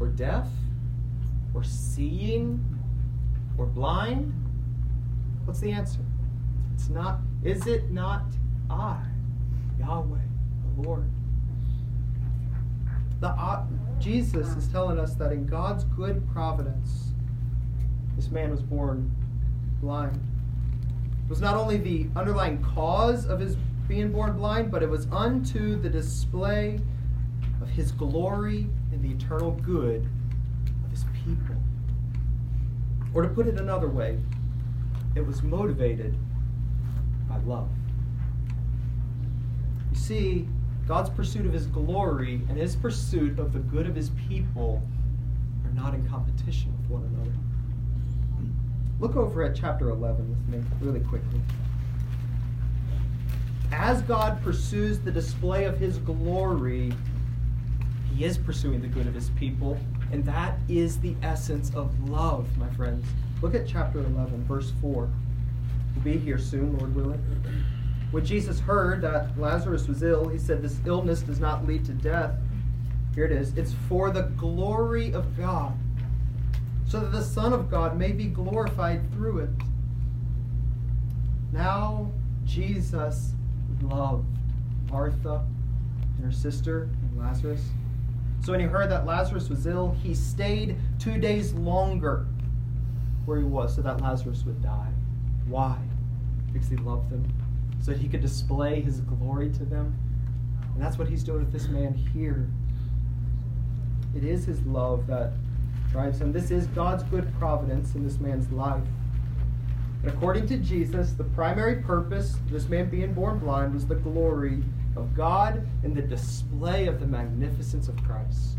or 0.00 0.08
deaf 0.08 0.48
or 1.54 1.62
seeing 1.62 2.62
or 3.56 3.66
blind? 3.66 4.32
What's 5.44 5.60
the 5.60 5.70
answer? 5.70 6.00
It's 6.74 6.88
not, 6.88 7.20
is 7.42 7.66
it 7.66 7.90
not 7.90 8.24
I? 8.68 9.00
Yahweh, 9.78 10.18
the 10.76 10.82
Lord. 10.82 11.08
The, 13.20 13.28
uh, 13.28 13.64
Jesus 14.00 14.48
is 14.56 14.66
telling 14.68 14.98
us 14.98 15.14
that 15.14 15.32
in 15.32 15.46
God's 15.46 15.84
good 15.84 16.26
providence, 16.32 17.12
this 18.16 18.30
man 18.30 18.50
was 18.50 18.60
born 18.60 19.10
blind. 19.80 20.16
It 20.16 21.30
was 21.30 21.40
not 21.40 21.56
only 21.56 21.78
the 21.78 22.08
underlying 22.16 22.62
cause 22.62 23.26
of 23.26 23.40
his 23.40 23.56
being 23.88 24.12
born 24.12 24.36
blind, 24.36 24.70
but 24.70 24.82
it 24.82 24.88
was 24.88 25.06
unto 25.12 25.80
the 25.80 25.88
display 25.88 26.80
of 27.60 27.68
his 27.68 27.92
glory 27.92 28.66
and 28.92 29.02
the 29.02 29.10
eternal 29.10 29.52
good 29.52 30.06
people. 31.24 31.56
Or 33.14 33.22
to 33.22 33.28
put 33.28 33.46
it 33.46 33.58
another 33.58 33.88
way, 33.88 34.18
it 35.14 35.24
was 35.26 35.42
motivated 35.42 36.16
by 37.28 37.38
love. 37.38 37.68
You 39.90 39.96
see, 39.96 40.48
God's 40.86 41.10
pursuit 41.10 41.46
of 41.46 41.52
his 41.52 41.66
glory 41.66 42.42
and 42.48 42.58
his 42.58 42.76
pursuit 42.76 43.38
of 43.38 43.52
the 43.52 43.60
good 43.60 43.86
of 43.86 43.94
his 43.94 44.10
people 44.28 44.82
are 45.64 45.72
not 45.72 45.94
in 45.94 46.06
competition 46.08 46.76
with 46.78 46.90
one 46.90 47.04
another. 47.04 47.32
Look 49.00 49.16
over 49.16 49.42
at 49.42 49.54
chapter 49.54 49.90
11 49.90 50.28
with 50.28 50.48
me, 50.48 50.64
really 50.80 51.00
quickly. 51.00 51.40
As 53.72 54.02
God 54.02 54.42
pursues 54.42 55.00
the 55.00 55.10
display 55.10 55.64
of 55.64 55.78
his 55.78 55.98
glory, 55.98 56.92
he 58.14 58.24
is 58.24 58.38
pursuing 58.38 58.80
the 58.80 58.88
good 58.88 59.06
of 59.06 59.14
his 59.14 59.30
people, 59.30 59.78
and 60.12 60.24
that 60.24 60.58
is 60.68 60.98
the 61.00 61.14
essence 61.22 61.72
of 61.74 62.08
love, 62.08 62.46
my 62.56 62.68
friends. 62.70 63.04
Look 63.42 63.54
at 63.54 63.66
chapter 63.66 63.98
11, 63.98 64.44
verse 64.44 64.72
4. 64.80 65.08
We'll 65.94 66.04
be 66.04 66.18
here 66.18 66.38
soon, 66.38 66.76
Lord 66.78 66.94
willing. 66.94 67.22
When 68.10 68.24
Jesus 68.24 68.60
heard 68.60 69.02
that 69.02 69.38
Lazarus 69.38 69.88
was 69.88 70.02
ill, 70.02 70.28
he 70.28 70.38
said, 70.38 70.62
This 70.62 70.78
illness 70.86 71.20
does 71.22 71.40
not 71.40 71.66
lead 71.66 71.84
to 71.86 71.92
death. 71.92 72.32
Here 73.14 73.24
it 73.24 73.32
is. 73.32 73.56
It's 73.56 73.74
for 73.88 74.10
the 74.10 74.22
glory 74.22 75.12
of 75.12 75.36
God, 75.36 75.76
so 76.86 77.00
that 77.00 77.12
the 77.12 77.22
Son 77.22 77.52
of 77.52 77.70
God 77.70 77.98
may 77.98 78.12
be 78.12 78.26
glorified 78.26 79.12
through 79.12 79.40
it. 79.40 79.50
Now, 81.52 82.10
Jesus 82.44 83.32
loved 83.82 84.26
Martha 84.90 85.44
and 86.16 86.24
her 86.24 86.32
sister 86.32 86.84
and 86.84 87.18
Lazarus. 87.18 87.62
So 88.44 88.52
when 88.52 88.60
he 88.60 88.66
heard 88.66 88.90
that 88.90 89.06
Lazarus 89.06 89.48
was 89.48 89.66
ill, 89.66 89.96
he 90.02 90.14
stayed 90.14 90.76
two 90.98 91.16
days 91.16 91.54
longer 91.54 92.26
where 93.24 93.38
he 93.38 93.44
was 93.44 93.74
so 93.74 93.80
that 93.80 94.02
Lazarus 94.02 94.44
would 94.44 94.62
die. 94.62 94.92
Why? 95.48 95.78
Because 96.52 96.68
he 96.68 96.76
loved 96.76 97.08
them 97.08 97.26
so 97.80 97.92
that 97.92 98.00
he 98.00 98.06
could 98.06 98.20
display 98.20 98.82
his 98.82 99.00
glory 99.00 99.50
to 99.52 99.64
them. 99.64 99.98
And 100.74 100.82
that's 100.82 100.98
what 100.98 101.08
he's 101.08 101.24
doing 101.24 101.38
with 101.38 101.52
this 101.52 101.68
man 101.68 101.94
here. 101.94 102.50
It 104.14 104.24
is 104.24 104.44
his 104.44 104.60
love 104.66 105.06
that 105.06 105.32
drives 105.90 106.20
him. 106.20 106.30
This 106.30 106.50
is 106.50 106.66
God's 106.66 107.02
good 107.04 107.32
providence 107.38 107.94
in 107.94 108.04
this 108.04 108.18
man's 108.18 108.52
life. 108.52 108.84
And 110.02 110.12
according 110.12 110.48
to 110.48 110.58
Jesus, 110.58 111.12
the 111.12 111.24
primary 111.24 111.76
purpose 111.76 112.34
of 112.34 112.50
this 112.50 112.68
man 112.68 112.90
being 112.90 113.14
born 113.14 113.38
blind 113.38 113.72
was 113.72 113.86
the 113.86 113.94
glory 113.94 114.62
of 114.96 115.14
God 115.14 115.66
and 115.82 115.94
the 115.94 116.02
display 116.02 116.86
of 116.86 117.00
the 117.00 117.06
magnificence 117.06 117.88
of 117.88 117.96
Christ. 118.04 118.56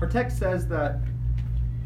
Our 0.00 0.08
text 0.08 0.38
says 0.38 0.68
that 0.68 1.00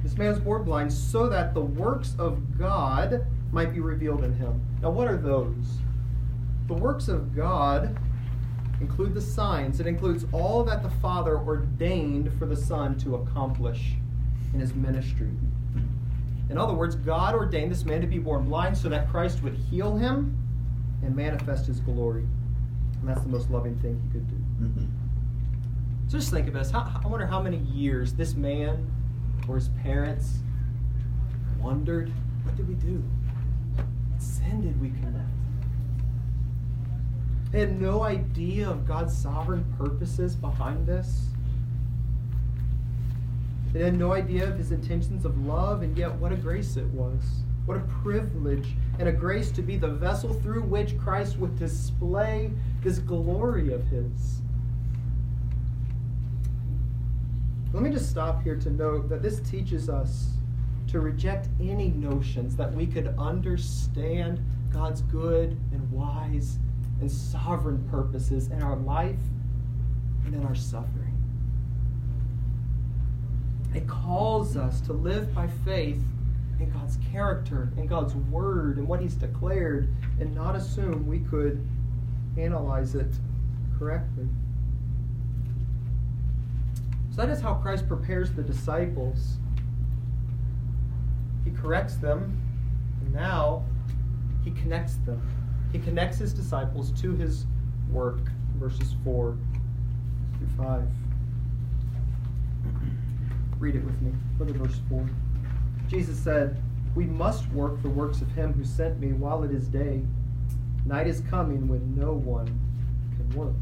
this 0.02 0.18
man 0.18 0.30
was 0.30 0.38
born 0.38 0.64
blind 0.64 0.92
so 0.92 1.28
that 1.28 1.54
the 1.54 1.62
works 1.62 2.14
of 2.18 2.58
God 2.58 3.24
might 3.52 3.72
be 3.72 3.80
revealed 3.80 4.24
in 4.24 4.34
him. 4.34 4.60
Now, 4.82 4.90
what 4.90 5.08
are 5.08 5.16
those? 5.16 5.78
The 6.66 6.74
works 6.74 7.08
of 7.08 7.34
God 7.34 7.96
include 8.80 9.14
the 9.14 9.20
signs. 9.20 9.78
It 9.78 9.86
includes 9.86 10.26
all 10.32 10.64
that 10.64 10.82
the 10.82 10.90
Father 10.90 11.38
ordained 11.38 12.36
for 12.38 12.46
the 12.46 12.56
Son 12.56 12.98
to 12.98 13.14
accomplish 13.14 13.94
in 14.52 14.60
his 14.60 14.74
ministry. 14.74 15.30
In 16.50 16.58
other 16.58 16.74
words, 16.74 16.96
God 16.96 17.34
ordained 17.34 17.70
this 17.70 17.84
man 17.84 18.00
to 18.00 18.06
be 18.06 18.18
born 18.18 18.46
blind 18.46 18.76
so 18.76 18.88
that 18.88 19.08
Christ 19.08 19.42
would 19.42 19.54
heal 19.54 19.96
him 19.96 20.36
and 21.02 21.14
manifest 21.14 21.66
his 21.66 21.80
glory. 21.80 22.26
And 23.00 23.08
that's 23.08 23.22
the 23.22 23.28
most 23.28 23.50
loving 23.50 23.76
thing 23.80 24.00
he 24.06 24.12
could 24.12 24.28
do. 24.28 24.36
Mm-hmm. 24.64 24.86
So 26.08 26.18
just 26.18 26.30
think 26.30 26.48
of 26.48 26.54
this. 26.54 26.70
How, 26.70 27.00
I 27.02 27.08
wonder 27.08 27.26
how 27.26 27.42
many 27.42 27.58
years 27.58 28.12
this 28.12 28.34
man 28.34 28.90
or 29.48 29.56
his 29.56 29.70
parents 29.82 30.38
wondered, 31.60 32.12
what 32.44 32.56
did 32.56 32.68
we 32.68 32.74
do? 32.74 33.02
What 33.76 34.22
sin 34.22 34.62
did 34.62 34.80
we 34.80 34.90
commit? 34.90 35.26
They 37.50 37.60
had 37.60 37.80
no 37.80 38.02
idea 38.02 38.68
of 38.70 38.86
God's 38.86 39.16
sovereign 39.16 39.64
purposes 39.78 40.34
behind 40.34 40.86
this. 40.86 41.26
They 43.72 43.80
had 43.82 43.98
no 43.98 44.12
idea 44.12 44.48
of 44.48 44.56
his 44.56 44.70
intentions 44.70 45.24
of 45.24 45.46
love, 45.46 45.82
and 45.82 45.96
yet 45.96 46.12
what 46.14 46.32
a 46.32 46.36
grace 46.36 46.76
it 46.76 46.86
was. 46.86 47.22
What 47.64 47.76
a 47.76 47.80
privilege 48.02 48.68
and 49.02 49.08
a 49.08 49.12
grace 49.12 49.50
to 49.50 49.62
be 49.62 49.76
the 49.76 49.88
vessel 49.88 50.32
through 50.32 50.62
which 50.62 50.96
Christ 50.96 51.36
would 51.36 51.58
display 51.58 52.52
this 52.84 53.00
glory 53.00 53.72
of 53.72 53.84
his. 53.88 54.42
Let 57.72 57.82
me 57.82 57.90
just 57.90 58.08
stop 58.08 58.44
here 58.44 58.54
to 58.54 58.70
note 58.70 59.08
that 59.08 59.20
this 59.20 59.40
teaches 59.40 59.88
us 59.88 60.34
to 60.86 61.00
reject 61.00 61.48
any 61.60 61.88
notions 61.88 62.54
that 62.54 62.72
we 62.72 62.86
could 62.86 63.12
understand 63.18 64.40
God's 64.72 65.02
good 65.02 65.58
and 65.72 65.90
wise 65.90 66.60
and 67.00 67.10
sovereign 67.10 67.84
purposes 67.90 68.50
in 68.52 68.62
our 68.62 68.76
life 68.76 69.18
and 70.24 70.32
in 70.32 70.46
our 70.46 70.54
suffering. 70.54 71.20
It 73.74 73.88
calls 73.88 74.56
us 74.56 74.80
to 74.82 74.92
live 74.92 75.34
by 75.34 75.48
faith 75.64 76.04
in 76.62 76.70
God's 76.70 76.98
character, 77.10 77.72
in 77.76 77.86
God's 77.86 78.14
word, 78.14 78.78
and 78.78 78.86
what 78.86 79.00
He's 79.00 79.14
declared, 79.14 79.88
and 80.20 80.34
not 80.34 80.54
assume 80.54 81.06
we 81.06 81.20
could 81.20 81.66
analyze 82.36 82.94
it 82.94 83.12
correctly. 83.78 84.28
So 87.10 87.16
that 87.16 87.28
is 87.28 87.40
how 87.40 87.54
Christ 87.54 87.86
prepares 87.88 88.32
the 88.32 88.42
disciples. 88.42 89.36
He 91.44 91.50
corrects 91.50 91.96
them, 91.96 92.40
and 93.00 93.12
now 93.12 93.64
he 94.44 94.50
connects 94.52 94.94
them. 95.04 95.20
He 95.72 95.78
connects 95.78 96.18
his 96.18 96.32
disciples 96.32 96.90
to 97.02 97.14
his 97.14 97.44
work, 97.90 98.20
verses 98.56 98.94
4 99.04 99.36
through 100.38 100.64
5. 100.64 100.82
Read 103.58 103.76
it 103.76 103.84
with 103.84 104.00
me. 104.00 104.12
Look 104.38 104.48
at 104.48 104.56
verse 104.56 104.80
4. 104.88 105.06
Jesus 105.92 106.18
said, 106.18 106.56
We 106.94 107.04
must 107.04 107.46
work 107.50 107.82
the 107.82 107.90
works 107.90 108.22
of 108.22 108.28
him 108.32 108.54
who 108.54 108.64
sent 108.64 108.98
me 108.98 109.12
while 109.12 109.42
it 109.42 109.50
is 109.50 109.68
day. 109.68 110.00
Night 110.86 111.06
is 111.06 111.20
coming 111.28 111.68
when 111.68 111.94
no 111.94 112.14
one 112.14 112.46
can 112.46 113.28
work. 113.38 113.52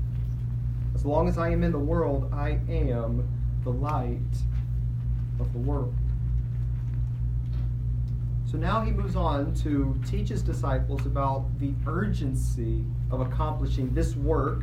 As 0.95 1.05
long 1.05 1.29
as 1.29 1.39
I 1.39 1.49
am 1.49 1.65
in 1.65 1.73
the 1.73 1.79
world, 1.79 2.33
I 2.33 2.61
am 2.69 3.29
the 3.65 3.73
light 3.73 4.21
of 5.41 5.53
the 5.53 5.59
world. 5.59 5.93
So 8.49 8.57
now 8.57 8.81
he 8.81 8.93
moves 8.93 9.17
on 9.17 9.53
to 9.65 10.01
teach 10.09 10.29
his 10.29 10.43
disciples 10.43 11.07
about 11.07 11.59
the 11.59 11.75
urgency 11.85 12.85
of 13.11 13.23
accomplishing 13.23 13.93
this 13.93 14.15
work, 14.15 14.63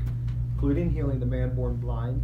including 0.54 0.90
healing 0.90 1.20
the 1.20 1.26
man 1.26 1.54
born 1.54 1.76
blind. 1.76 2.24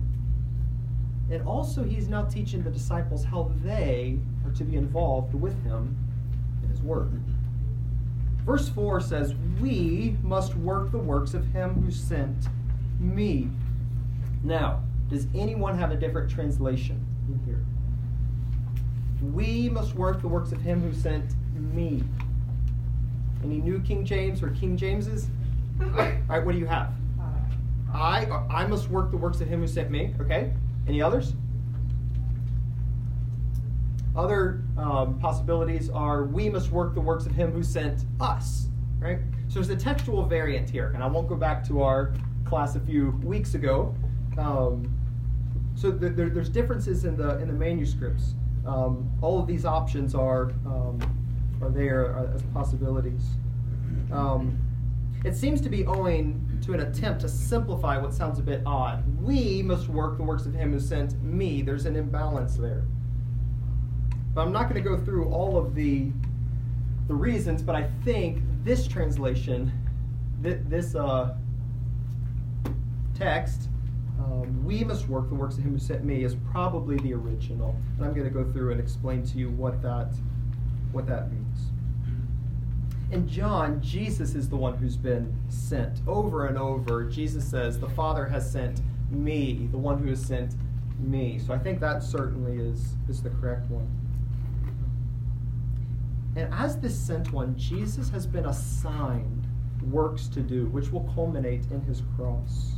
And 1.33 1.47
also, 1.47 1.83
he's 1.83 2.07
now 2.07 2.25
teaching 2.25 2.61
the 2.61 2.69
disciples 2.69 3.25
how 3.25 3.51
they 3.63 4.19
are 4.45 4.51
to 4.51 4.63
be 4.63 4.75
involved 4.77 5.33
with 5.33 5.59
him 5.63 5.97
in 6.61 6.69
his 6.69 6.79
work. 6.83 7.09
Verse 8.45 8.69
4 8.69 9.01
says, 9.01 9.33
We 9.59 10.15
must 10.21 10.53
work 10.57 10.91
the 10.91 10.99
works 10.99 11.33
of 11.33 11.43
him 11.47 11.81
who 11.81 11.89
sent 11.89 12.49
me. 12.99 13.49
Now, 14.43 14.83
does 15.09 15.25
anyone 15.33 15.75
have 15.75 15.89
a 15.89 15.95
different 15.95 16.29
translation 16.29 17.03
in 17.27 17.39
here? 17.45 17.65
We 19.33 19.69
must 19.69 19.95
work 19.95 20.21
the 20.21 20.27
works 20.27 20.51
of 20.51 20.61
him 20.61 20.83
who 20.83 20.93
sent 20.93 21.33
me. 21.55 22.03
Any 23.43 23.57
new 23.57 23.79
King 23.79 24.05
James 24.05 24.43
or 24.43 24.51
King 24.51 24.77
Jameses? 24.77 25.29
All 25.81 25.87
right, 25.89 26.45
what 26.45 26.51
do 26.51 26.59
you 26.59 26.67
have? 26.67 26.93
Uh, 27.19 27.25
I 27.91 28.45
I 28.51 28.67
must 28.67 28.91
work 28.91 29.09
the 29.09 29.17
works 29.17 29.41
of 29.41 29.47
him 29.47 29.61
who 29.61 29.67
sent 29.67 29.89
me. 29.89 30.13
Okay. 30.21 30.53
Any 30.87 31.01
others? 31.01 31.33
Other 34.15 34.63
um, 34.77 35.17
possibilities 35.19 35.89
are 35.89 36.25
we 36.25 36.49
must 36.49 36.71
work 36.71 36.93
the 36.93 37.01
works 37.01 37.25
of 37.25 37.31
him 37.33 37.51
who 37.51 37.63
sent 37.63 38.05
us. 38.19 38.67
Right. 38.99 39.19
So 39.47 39.55
there's 39.55 39.69
a 39.69 39.75
textual 39.75 40.23
variant 40.25 40.69
here, 40.69 40.91
and 40.93 41.03
I 41.03 41.07
won't 41.07 41.27
go 41.27 41.35
back 41.35 41.65
to 41.67 41.81
our 41.81 42.13
class 42.45 42.75
a 42.75 42.79
few 42.79 43.19
weeks 43.23 43.53
ago. 43.53 43.95
Um, 44.37 44.89
so 45.75 45.91
there, 45.91 46.29
there's 46.29 46.49
differences 46.49 47.05
in 47.05 47.17
the 47.17 47.37
in 47.39 47.47
the 47.47 47.53
manuscripts. 47.53 48.35
Um, 48.65 49.11
all 49.21 49.39
of 49.39 49.47
these 49.47 49.65
options 49.65 50.15
are 50.15 50.51
um, 50.65 50.99
are 51.61 51.69
there 51.69 52.15
uh, 52.15 52.35
as 52.35 52.43
possibilities. 52.53 53.23
It 55.23 55.35
seems 55.35 55.61
to 55.61 55.69
be 55.69 55.85
owing 55.85 56.59
to 56.63 56.73
an 56.73 56.81
attempt 56.81 57.21
to 57.21 57.29
simplify 57.29 57.97
what 57.97 58.13
sounds 58.13 58.39
a 58.39 58.41
bit 58.41 58.61
odd. 58.65 59.03
We 59.21 59.61
must 59.61 59.87
work 59.87 60.17
the 60.17 60.23
works 60.23 60.45
of 60.45 60.53
Him 60.53 60.73
who 60.73 60.79
sent 60.79 61.21
me. 61.23 61.61
There's 61.61 61.85
an 61.85 61.95
imbalance 61.95 62.55
there. 62.55 62.83
But 64.33 64.41
I'm 64.41 64.51
not 64.51 64.63
going 64.69 64.81
to 64.81 64.89
go 64.89 64.97
through 64.97 65.29
all 65.29 65.57
of 65.57 65.75
the 65.75 66.11
the 67.07 67.13
reasons, 67.13 67.61
but 67.61 67.75
I 67.75 67.83
think 68.05 68.41
this 68.63 68.87
translation, 68.87 69.71
th- 70.41 70.61
this 70.69 70.95
uh, 70.95 71.35
text, 73.13 73.67
um, 74.19 74.63
we 74.63 74.85
must 74.85 75.09
work 75.09 75.27
the 75.27 75.35
works 75.35 75.57
of 75.57 75.63
him 75.63 75.73
who 75.73 75.79
sent 75.79 76.05
me 76.05 76.23
is 76.23 76.35
probably 76.49 76.97
the 76.99 77.13
original. 77.13 77.75
And 77.97 78.05
I'm 78.05 78.13
going 78.13 78.25
to 78.25 78.33
go 78.33 78.49
through 78.49 78.71
and 78.71 78.79
explain 78.79 79.23
to 79.27 79.37
you 79.37 79.49
what 79.49 79.81
that, 79.81 80.13
what 80.93 81.05
that 81.07 81.29
means. 81.29 81.72
In 83.13 83.27
John, 83.27 83.79
Jesus 83.79 84.33
is 84.33 84.49
the 84.49 84.55
one 84.55 84.75
who's 84.75 84.97
been 84.97 85.37
sent. 85.47 85.99
Over 86.07 86.47
and 86.47 86.57
over, 86.57 87.03
Jesus 87.03 87.45
says, 87.45 87.79
The 87.79 87.89
Father 87.89 88.25
has 88.25 88.51
sent 88.51 88.81
me, 89.11 89.67
the 89.69 89.77
one 89.77 89.99
who 89.99 90.09
has 90.09 90.25
sent 90.25 90.55
me. 90.97 91.37
So 91.37 91.53
I 91.53 91.59
think 91.59 91.79
that 91.79 92.01
certainly 92.01 92.57
is, 92.57 92.95
is 93.07 93.21
the 93.21 93.29
correct 93.29 93.69
one. 93.69 93.87
And 96.35 96.51
as 96.51 96.79
this 96.79 96.99
sent 96.99 97.31
one, 97.31 97.55
Jesus 97.55 98.09
has 98.09 98.25
been 98.25 98.47
assigned 98.47 99.45
works 99.91 100.27
to 100.29 100.39
do, 100.39 100.65
which 100.69 100.91
will 100.91 101.07
culminate 101.13 101.69
in 101.69 101.81
his 101.81 102.01
cross. 102.15 102.77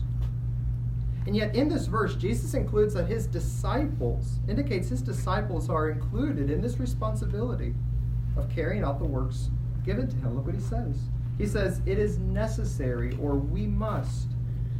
And 1.27 1.33
yet, 1.33 1.55
in 1.55 1.69
this 1.69 1.85
verse, 1.85 2.13
Jesus 2.17 2.55
includes 2.55 2.93
that 2.95 3.07
his 3.07 3.25
disciples, 3.25 4.39
indicates 4.49 4.89
his 4.89 5.01
disciples 5.01 5.69
are 5.69 5.91
included 5.91 6.49
in 6.49 6.59
this 6.59 6.77
responsibility 6.77 7.73
of 8.35 8.49
carrying 8.49 8.83
out 8.83 8.99
the 8.99 9.05
works 9.05 9.49
given 9.85 10.07
to 10.07 10.15
him. 10.17 10.35
Look 10.35 10.45
what 10.45 10.55
he 10.55 10.61
says. 10.61 10.97
He 11.37 11.45
says, 11.45 11.81
It 11.85 11.99
is 11.99 12.17
necessary, 12.17 13.17
or 13.21 13.35
we 13.35 13.67
must. 13.67 14.27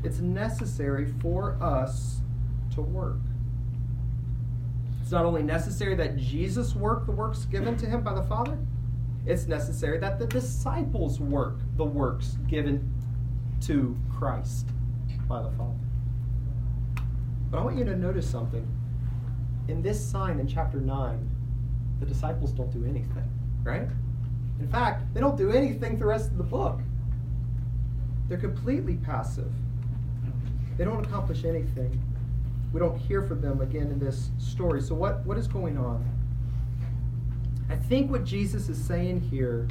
It's 0.03 0.19
necessary 0.19 1.05
for 1.19 1.57
us 1.61 2.21
to 2.73 2.81
work. 2.81 3.19
It's 5.01 5.11
not 5.11 5.25
only 5.25 5.43
necessary 5.43 5.95
that 5.95 6.17
Jesus 6.17 6.75
work 6.75 7.05
the 7.05 7.11
works 7.11 7.45
given 7.45 7.77
to 7.77 7.85
him 7.85 8.01
by 8.01 8.13
the 8.13 8.23
Father, 8.23 8.57
it's 9.25 9.47
necessary 9.47 9.97
that 9.99 10.19
the 10.19 10.27
disciples 10.27 11.19
work 11.19 11.59
the 11.77 11.85
works 11.85 12.37
given 12.47 12.91
to 13.61 13.95
Christ 14.15 14.67
by 15.27 15.41
the 15.41 15.51
Father. 15.51 15.79
But 17.49 17.59
I 17.59 17.63
want 17.63 17.77
you 17.77 17.85
to 17.85 17.95
notice 17.95 18.29
something. 18.29 18.67
In 19.67 19.81
this 19.81 20.03
sign 20.03 20.39
in 20.39 20.47
chapter 20.47 20.79
9, 20.79 21.29
the 21.99 22.05
disciples 22.05 22.51
don't 22.51 22.71
do 22.71 22.85
anything, 22.85 23.29
right? 23.63 23.87
In 24.59 24.67
fact, 24.67 25.13
they 25.13 25.19
don't 25.19 25.37
do 25.37 25.51
anything 25.51 25.97
the 25.97 26.05
rest 26.05 26.31
of 26.31 26.37
the 26.37 26.43
book. 26.43 26.79
They're 28.27 28.37
completely 28.37 28.95
passive. 28.95 29.51
They 30.77 30.85
don't 30.85 31.05
accomplish 31.05 31.45
anything. 31.45 32.01
We 32.73 32.79
don't 32.79 32.97
hear 32.97 33.21
from 33.21 33.41
them 33.41 33.61
again 33.61 33.91
in 33.91 33.99
this 33.99 34.31
story. 34.37 34.81
So, 34.81 34.95
what, 34.95 35.25
what 35.25 35.37
is 35.37 35.47
going 35.47 35.77
on? 35.77 36.03
I 37.69 37.75
think 37.75 38.11
what 38.11 38.25
Jesus 38.25 38.69
is 38.69 38.77
saying 38.77 39.21
here 39.21 39.67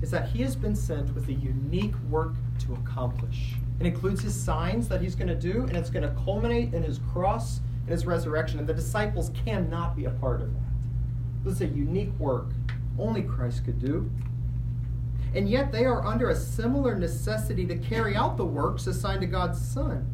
is 0.00 0.10
that 0.10 0.28
he 0.28 0.42
has 0.42 0.56
been 0.56 0.74
sent 0.74 1.14
with 1.14 1.28
a 1.28 1.32
unique 1.32 1.94
work 2.10 2.34
to 2.60 2.74
accomplish. 2.74 3.54
It 3.80 3.86
includes 3.86 4.22
his 4.22 4.34
signs 4.34 4.88
that 4.88 5.00
he's 5.00 5.14
going 5.14 5.28
to 5.28 5.34
do, 5.34 5.62
and 5.62 5.76
it's 5.76 5.90
going 5.90 6.02
to 6.02 6.14
culminate 6.24 6.74
in 6.74 6.82
his 6.82 7.00
cross 7.12 7.60
and 7.82 7.90
his 7.90 8.06
resurrection. 8.06 8.58
And 8.58 8.68
the 8.68 8.74
disciples 8.74 9.30
cannot 9.44 9.96
be 9.96 10.04
a 10.04 10.10
part 10.10 10.40
of 10.40 10.52
that. 10.52 10.62
This 11.44 11.54
is 11.54 11.60
a 11.62 11.66
unique 11.66 12.12
work 12.18 12.46
only 12.98 13.22
Christ 13.22 13.64
could 13.64 13.80
do. 13.80 14.10
And 15.34 15.48
yet 15.48 15.72
they 15.72 15.84
are 15.84 16.04
under 16.06 16.30
a 16.30 16.36
similar 16.36 16.94
necessity 16.94 17.66
to 17.66 17.76
carry 17.76 18.14
out 18.14 18.36
the 18.36 18.44
works 18.44 18.86
assigned 18.86 19.22
to 19.22 19.26
God's 19.26 19.60
Son. 19.60 20.06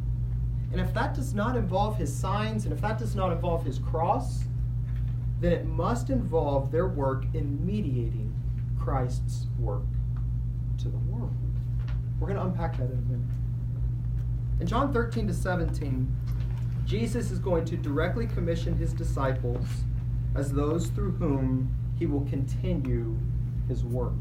And 0.70 0.80
if 0.80 0.92
that 0.94 1.14
does 1.14 1.34
not 1.34 1.56
involve 1.56 1.96
his 1.96 2.14
signs, 2.14 2.64
and 2.64 2.72
if 2.72 2.80
that 2.82 2.98
does 2.98 3.16
not 3.16 3.32
involve 3.32 3.64
his 3.64 3.78
cross, 3.78 4.44
then 5.40 5.52
it 5.52 5.66
must 5.66 6.10
involve 6.10 6.70
their 6.70 6.88
work 6.88 7.24
in 7.34 7.64
mediating 7.64 8.34
Christ's 8.78 9.46
work 9.58 9.82
to 10.78 10.88
the 10.88 10.98
world. 10.98 11.34
We're 12.20 12.28
going 12.28 12.38
to 12.38 12.44
unpack 12.44 12.76
that 12.76 12.90
in 12.90 12.98
a 12.98 13.12
minute. 13.12 13.30
In 14.60 14.66
John 14.66 14.92
13 14.92 15.26
to 15.28 15.34
17, 15.34 16.12
Jesus 16.84 17.30
is 17.30 17.38
going 17.38 17.64
to 17.66 17.76
directly 17.76 18.26
commission 18.26 18.76
his 18.76 18.92
disciples 18.92 19.66
as 20.34 20.52
those 20.52 20.88
through 20.88 21.12
whom 21.12 21.72
he 21.98 22.06
will 22.06 22.24
continue 22.26 23.16
his 23.68 23.84
work. 23.84 24.12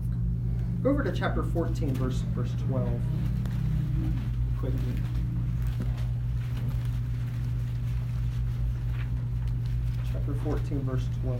Go 0.81 0.89
over 0.89 1.03
to 1.03 1.11
chapter 1.11 1.43
14, 1.43 1.93
verse, 1.93 2.23
verse 2.35 2.51
12. 2.67 2.89
Quickly. 4.59 4.79
Chapter 10.11 10.33
14, 10.33 10.81
verse 10.81 11.05
12. 11.23 11.39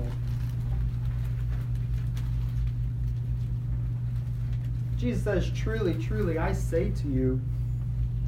Jesus 4.97 5.23
says, 5.23 5.52
Truly, 5.52 5.93
truly, 5.95 6.38
I 6.38 6.52
say 6.52 6.91
to 6.91 7.08
you, 7.08 7.41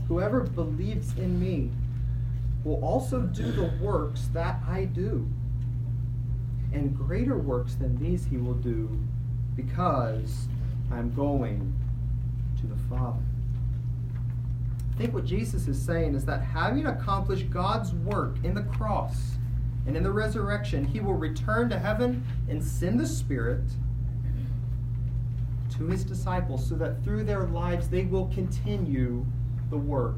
whoever 0.07 0.41
believes 0.41 1.17
in 1.17 1.39
me 1.39 1.71
will 2.63 2.83
also 2.83 3.21
do 3.21 3.51
the 3.51 3.71
works 3.81 4.29
that 4.33 4.61
I 4.67 4.85
do 4.85 5.27
and 6.73 6.95
greater 6.95 7.37
works 7.37 7.75
than 7.75 7.95
these 7.97 8.25
he 8.25 8.37
will 8.37 8.53
do 8.53 8.99
because 9.55 10.47
I'm 10.91 11.13
going 11.13 11.73
to 12.59 12.67
the 12.67 12.77
Father. 12.89 13.23
I 14.93 14.97
think 14.97 15.13
what 15.13 15.25
Jesus 15.25 15.67
is 15.67 15.81
saying 15.81 16.15
is 16.15 16.25
that 16.25 16.41
having 16.41 16.85
accomplished 16.85 17.49
God's 17.49 17.93
work 17.93 18.35
in 18.43 18.53
the 18.53 18.63
cross 18.63 19.37
and 19.87 19.95
in 19.95 20.03
the 20.03 20.11
resurrection, 20.11 20.83
he 20.83 20.99
will 20.99 21.13
return 21.13 21.69
to 21.69 21.79
heaven 21.79 22.23
and 22.49 22.63
send 22.63 22.99
the 22.99 23.07
Spirit 23.07 23.63
to 25.77 25.87
his 25.87 26.03
disciples 26.03 26.67
so 26.67 26.75
that 26.75 27.01
through 27.03 27.23
their 27.23 27.45
lives 27.45 27.87
they 27.87 28.03
will 28.03 28.27
continue 28.27 29.25
the 29.69 29.77
work 29.77 30.15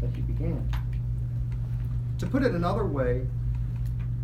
that 0.00 0.14
he 0.14 0.22
began. 0.22 0.68
To 2.18 2.26
put 2.26 2.42
it 2.42 2.52
another 2.52 2.86
way, 2.86 3.26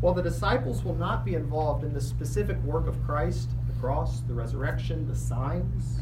while 0.00 0.14
the 0.14 0.22
disciples 0.22 0.84
will 0.84 0.94
not 0.94 1.24
be 1.24 1.34
involved 1.34 1.84
in 1.84 1.92
the 1.92 2.00
specific 2.00 2.56
work 2.62 2.87
of 2.87 3.02
Christ, 3.04 3.50
the 3.66 3.80
cross, 3.80 4.20
the 4.20 4.34
resurrection, 4.34 5.08
the 5.08 5.16
signs, 5.16 6.00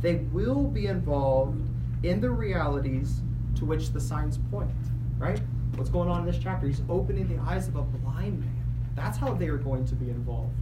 they 0.00 0.16
will 0.32 0.64
be 0.64 0.86
involved 0.86 1.58
in 2.02 2.20
the 2.20 2.30
realities 2.30 3.20
to 3.56 3.64
which 3.64 3.92
the 3.92 4.00
signs 4.00 4.38
point, 4.50 4.70
right? 5.18 5.40
What's 5.76 5.90
going 5.90 6.08
on 6.08 6.20
in 6.20 6.26
this 6.26 6.38
chapter? 6.40 6.66
He's 6.66 6.82
opening 6.88 7.28
the 7.28 7.42
eyes 7.42 7.66
of 7.68 7.76
a 7.76 7.82
blind 7.82 8.40
man. 8.40 8.64
That's 8.94 9.16
how 9.16 9.32
they 9.32 9.48
are 9.48 9.58
going 9.58 9.86
to 9.86 9.94
be 9.94 10.10
involved. 10.10 10.54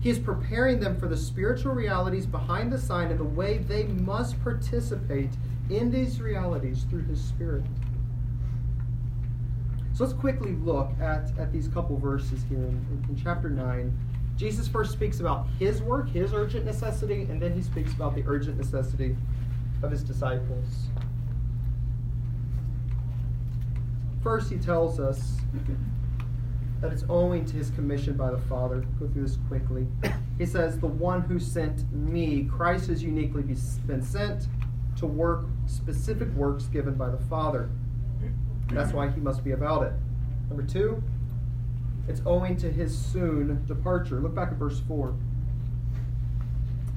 He 0.00 0.10
is 0.10 0.18
preparing 0.18 0.80
them 0.80 0.98
for 0.98 1.06
the 1.06 1.16
spiritual 1.16 1.72
realities 1.72 2.26
behind 2.26 2.72
the 2.72 2.78
sign 2.78 3.10
and 3.10 3.18
the 3.18 3.24
way 3.24 3.58
they 3.58 3.84
must 3.84 4.42
participate 4.42 5.30
in 5.70 5.90
these 5.90 6.20
realities 6.20 6.84
through 6.90 7.04
his 7.04 7.22
Spirit. 7.22 7.64
So 9.94 10.02
let's 10.02 10.18
quickly 10.18 10.56
look 10.56 10.90
at, 11.00 11.30
at 11.38 11.52
these 11.52 11.68
couple 11.68 11.96
verses 11.96 12.44
here 12.48 12.58
in, 12.58 13.06
in, 13.08 13.20
chapter 13.22 13.48
9. 13.48 13.96
Jesus 14.36 14.66
first 14.66 14.90
speaks 14.90 15.20
about 15.20 15.46
his 15.60 15.82
work, 15.82 16.10
his 16.10 16.34
urgent 16.34 16.64
necessity, 16.64 17.28
and 17.30 17.40
then 17.40 17.52
he 17.54 17.62
speaks 17.62 17.92
about 17.92 18.16
the 18.16 18.24
urgent 18.26 18.56
necessity 18.56 19.16
of 19.84 19.92
his 19.92 20.02
disciples. 20.02 20.88
First, 24.20 24.50
he 24.50 24.58
tells 24.58 24.98
us 24.98 25.36
that 26.80 26.92
it's 26.92 27.04
owing 27.08 27.44
to 27.44 27.54
his 27.54 27.70
commission 27.70 28.16
by 28.16 28.32
the 28.32 28.38
Father. 28.48 28.84
Go 28.98 29.06
through 29.08 29.22
this 29.22 29.38
quickly. 29.46 29.86
He 30.38 30.46
says, 30.46 30.80
The 30.80 30.88
one 30.88 31.20
who 31.20 31.38
sent 31.38 31.88
me, 31.92 32.48
Christ 32.50 32.88
has 32.88 33.00
uniquely 33.00 33.42
been 33.42 34.02
sent 34.02 34.48
to 34.96 35.06
work 35.06 35.44
specific 35.66 36.28
works 36.30 36.64
given 36.64 36.94
by 36.94 37.10
the 37.10 37.18
Father. 37.30 37.70
That's 38.70 38.92
why 38.92 39.10
he 39.10 39.20
must 39.20 39.44
be 39.44 39.52
about 39.52 39.84
it. 39.84 39.92
Number 40.48 40.62
two, 40.62 41.02
it's 42.08 42.20
owing 42.26 42.56
to 42.58 42.70
his 42.70 42.96
soon 42.96 43.64
departure. 43.66 44.20
Look 44.20 44.34
back 44.34 44.50
at 44.50 44.56
verse 44.56 44.80
4. 44.86 45.14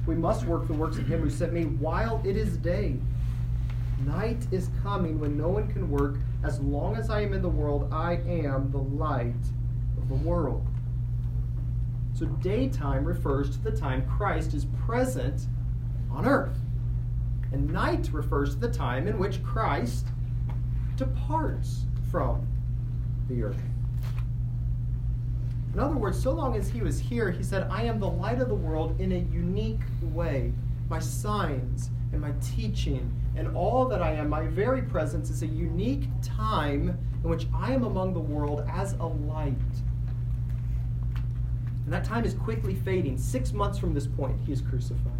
We 0.06 0.14
must 0.14 0.44
work 0.44 0.66
the 0.66 0.74
works 0.74 0.98
of 0.98 1.06
him 1.06 1.20
who 1.20 1.30
sent 1.30 1.52
me 1.52 1.64
while 1.64 2.20
it 2.24 2.36
is 2.36 2.56
day. 2.56 2.96
Night 4.06 4.46
is 4.50 4.70
coming 4.82 5.18
when 5.18 5.36
no 5.36 5.48
one 5.48 5.68
can 5.68 5.90
work. 5.90 6.16
As 6.44 6.60
long 6.60 6.96
as 6.96 7.10
I 7.10 7.22
am 7.22 7.32
in 7.32 7.42
the 7.42 7.48
world, 7.48 7.92
I 7.92 8.14
am 8.26 8.70
the 8.70 8.78
light 8.78 9.34
of 9.96 10.08
the 10.08 10.14
world. 10.14 10.66
So, 12.14 12.26
daytime 12.26 13.04
refers 13.04 13.50
to 13.50 13.58
the 13.58 13.70
time 13.70 14.08
Christ 14.08 14.54
is 14.54 14.66
present 14.86 15.46
on 16.10 16.26
earth. 16.26 16.58
And 17.52 17.70
night 17.70 18.10
refers 18.12 18.54
to 18.54 18.60
the 18.60 18.70
time 18.70 19.08
in 19.08 19.18
which 19.18 19.42
Christ 19.42 20.06
departs 20.98 21.86
from 22.10 22.46
the 23.28 23.42
earth. 23.42 23.62
In 25.72 25.80
other 25.80 25.96
words, 25.96 26.20
so 26.20 26.32
long 26.32 26.56
as 26.56 26.68
he 26.68 26.80
was 26.80 26.98
here, 26.98 27.30
he 27.30 27.42
said, 27.42 27.68
I 27.70 27.84
am 27.84 28.00
the 28.00 28.08
light 28.08 28.40
of 28.40 28.48
the 28.48 28.54
world 28.54 29.00
in 29.00 29.12
a 29.12 29.18
unique 29.32 29.80
way. 30.02 30.52
My 30.88 30.98
signs 30.98 31.90
and 32.12 32.20
my 32.20 32.32
teaching 32.40 33.14
and 33.36 33.54
all 33.54 33.84
that 33.86 34.02
I 34.02 34.12
am, 34.12 34.28
my 34.28 34.46
very 34.46 34.82
presence 34.82 35.30
is 35.30 35.42
a 35.42 35.46
unique 35.46 36.08
time 36.22 36.98
in 37.22 37.30
which 37.30 37.46
I 37.54 37.72
am 37.72 37.84
among 37.84 38.12
the 38.12 38.20
world 38.20 38.64
as 38.68 38.94
a 38.94 39.06
light. 39.06 39.54
And 41.84 41.92
that 41.92 42.04
time 42.04 42.24
is 42.24 42.34
quickly 42.34 42.74
fading. 42.74 43.16
Six 43.16 43.52
months 43.52 43.78
from 43.78 43.94
this 43.94 44.06
point, 44.06 44.36
he 44.44 44.52
is 44.52 44.60
crucified. 44.60 45.12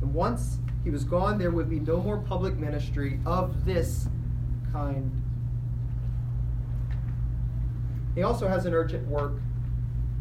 And 0.00 0.12
once 0.12 0.58
he 0.84 0.90
was 0.90 1.04
gone, 1.04 1.38
there 1.38 1.50
would 1.50 1.70
be 1.70 1.80
no 1.80 1.98
more 1.98 2.18
public 2.18 2.54
ministry 2.56 3.20
of 3.24 3.64
this 3.64 4.08
kind. 4.72 5.10
He 8.14 8.22
also 8.22 8.48
has 8.48 8.66
an 8.66 8.74
urgent 8.74 9.06
work 9.06 9.34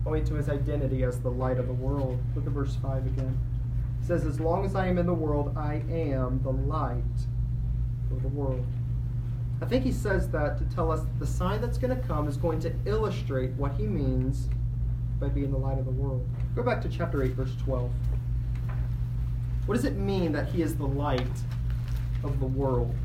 owing 0.06 0.24
to 0.26 0.36
his 0.36 0.50
identity 0.50 1.04
as 1.04 1.19
the 1.19 1.32
light 1.32 1.58
of 1.58 1.67
the 1.67 1.74
world. 1.74 2.19
Look 2.36 2.45
at 2.45 2.52
verse 2.52 2.76
5 2.82 3.06
again. 3.06 3.38
Says, 4.02 4.26
As 4.26 4.39
long 4.39 4.65
as 4.65 4.76
I 4.76 4.88
am 4.88 4.97
in 4.97 5.06
the 5.06 5.13
world, 5.13 5.56
I 5.58 5.84
am 5.89 6.41
the 6.43 6.52
light 6.52 7.04
of 8.12 8.21
the 8.21 8.30
world. 8.30 8.65
I 9.62 9.65
think 9.65 9.84
he 9.84 9.91
says 9.91 10.30
that 10.30 10.58
to 10.58 10.76
tell 10.76 10.91
us 10.91 11.02
that 11.02 11.19
the 11.19 11.28
sign 11.28 11.62
that's 11.62 11.78
going 11.78 11.95
to 11.95 12.08
come 12.08 12.28
is 12.28 12.38
going 12.38 12.60
to 12.62 12.74
illustrate 12.86 13.52
what 13.52 13.74
he 13.74 13.86
means 13.86 14.50
by 15.19 15.28
being 15.28 15.52
the 15.52 15.58
light 15.58 15.78
of 15.78 15.86
the 15.86 15.91
world. 15.91 16.28
Go 16.56 16.63
back 16.63 16.82
to 16.82 16.89
chapter 16.89 17.21
8, 17.21 17.32
verse 17.34 17.56
12. 17.63 17.91
What 19.65 19.76
does 19.76 19.86
it 19.86 19.95
mean 19.95 20.32
that 20.32 20.50
he 20.50 20.62
is 20.62 20.76
the 20.76 20.88
light 20.88 21.21
of 22.24 22.39
the 22.39 22.45
world? 22.45 22.95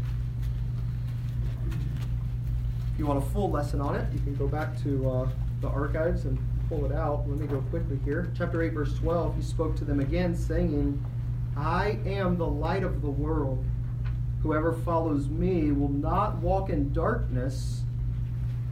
If 2.93 2.99
you 2.99 3.07
want 3.07 3.23
a 3.23 3.27
full 3.29 3.51
lesson 3.51 3.81
on 3.81 3.95
it, 3.95 4.11
you 4.13 4.21
can 4.21 4.35
go 4.37 4.49
back 4.49 4.81
to 4.83 5.11
uh, 5.11 5.29
the 5.61 5.69
archives 5.69 6.25
and 6.25 6.39
pull 6.69 6.87
it 6.87 6.93
out. 6.93 7.29
Let 7.29 7.39
me 7.39 7.47
go 7.47 7.61
quickly 7.71 7.99
here. 8.05 8.33
Chapter 8.37 8.63
8, 8.63 8.73
verse 8.73 8.95
12, 8.99 9.37
he 9.37 9.43
spoke 9.43 9.77
to 9.77 9.85
them 9.85 10.01
again, 10.01 10.35
saying, 10.35 11.05
I 11.57 11.99
am 12.07 12.39
the 12.39 12.47
light 12.47 12.83
of 12.83 13.03
the 13.03 13.11
world. 13.11 13.65
Whoever 14.43 14.73
follows 14.73 15.29
me 15.29 15.73
will 15.73 15.91
not 15.91 16.37
walk 16.39 16.71
in 16.71 16.93
darkness, 16.93 17.83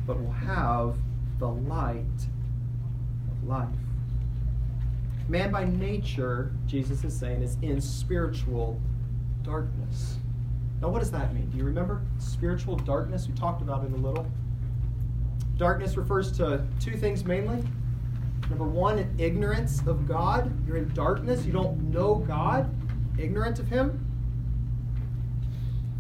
but 0.07 0.19
will 0.19 0.33
have 0.33 0.97
the 1.39 1.49
light 1.49 2.05
of 3.31 3.45
life. 3.45 3.69
Man 5.29 5.51
by 5.51 5.65
nature, 5.65 6.53
Jesus 6.67 7.05
is 7.05 7.19
saying, 7.19 7.43
is 7.43 7.57
in 7.63 7.81
spiritual 7.81 8.81
darkness. 9.43 10.19
Now, 10.81 10.89
what 10.89 11.01
does 11.01 11.11
that 11.13 11.35
mean? 11.35 11.49
Do 11.51 11.59
you 11.59 11.65
remember? 11.65 12.03
Spiritual 12.19 12.77
darkness? 12.77 13.27
We 13.27 13.35
talked 13.35 13.63
about 13.63 13.85
it 13.85 13.93
a 13.93 13.97
little. 13.97 14.27
Darkness 15.57 15.97
refers 15.97 16.33
to 16.33 16.67
two 16.81 16.97
things 16.97 17.25
mainly 17.25 17.65
Number 18.51 18.67
one, 18.67 19.15
ignorance 19.19 19.81
of 19.87 20.07
God. 20.07 20.53
You're 20.67 20.77
in 20.77 20.93
darkness. 20.93 21.47
You 21.47 21.53
don't 21.53 21.91
know 21.91 22.17
God, 22.17 22.73
ignorant 23.19 23.59
of 23.59 23.69
Him. 23.69 24.01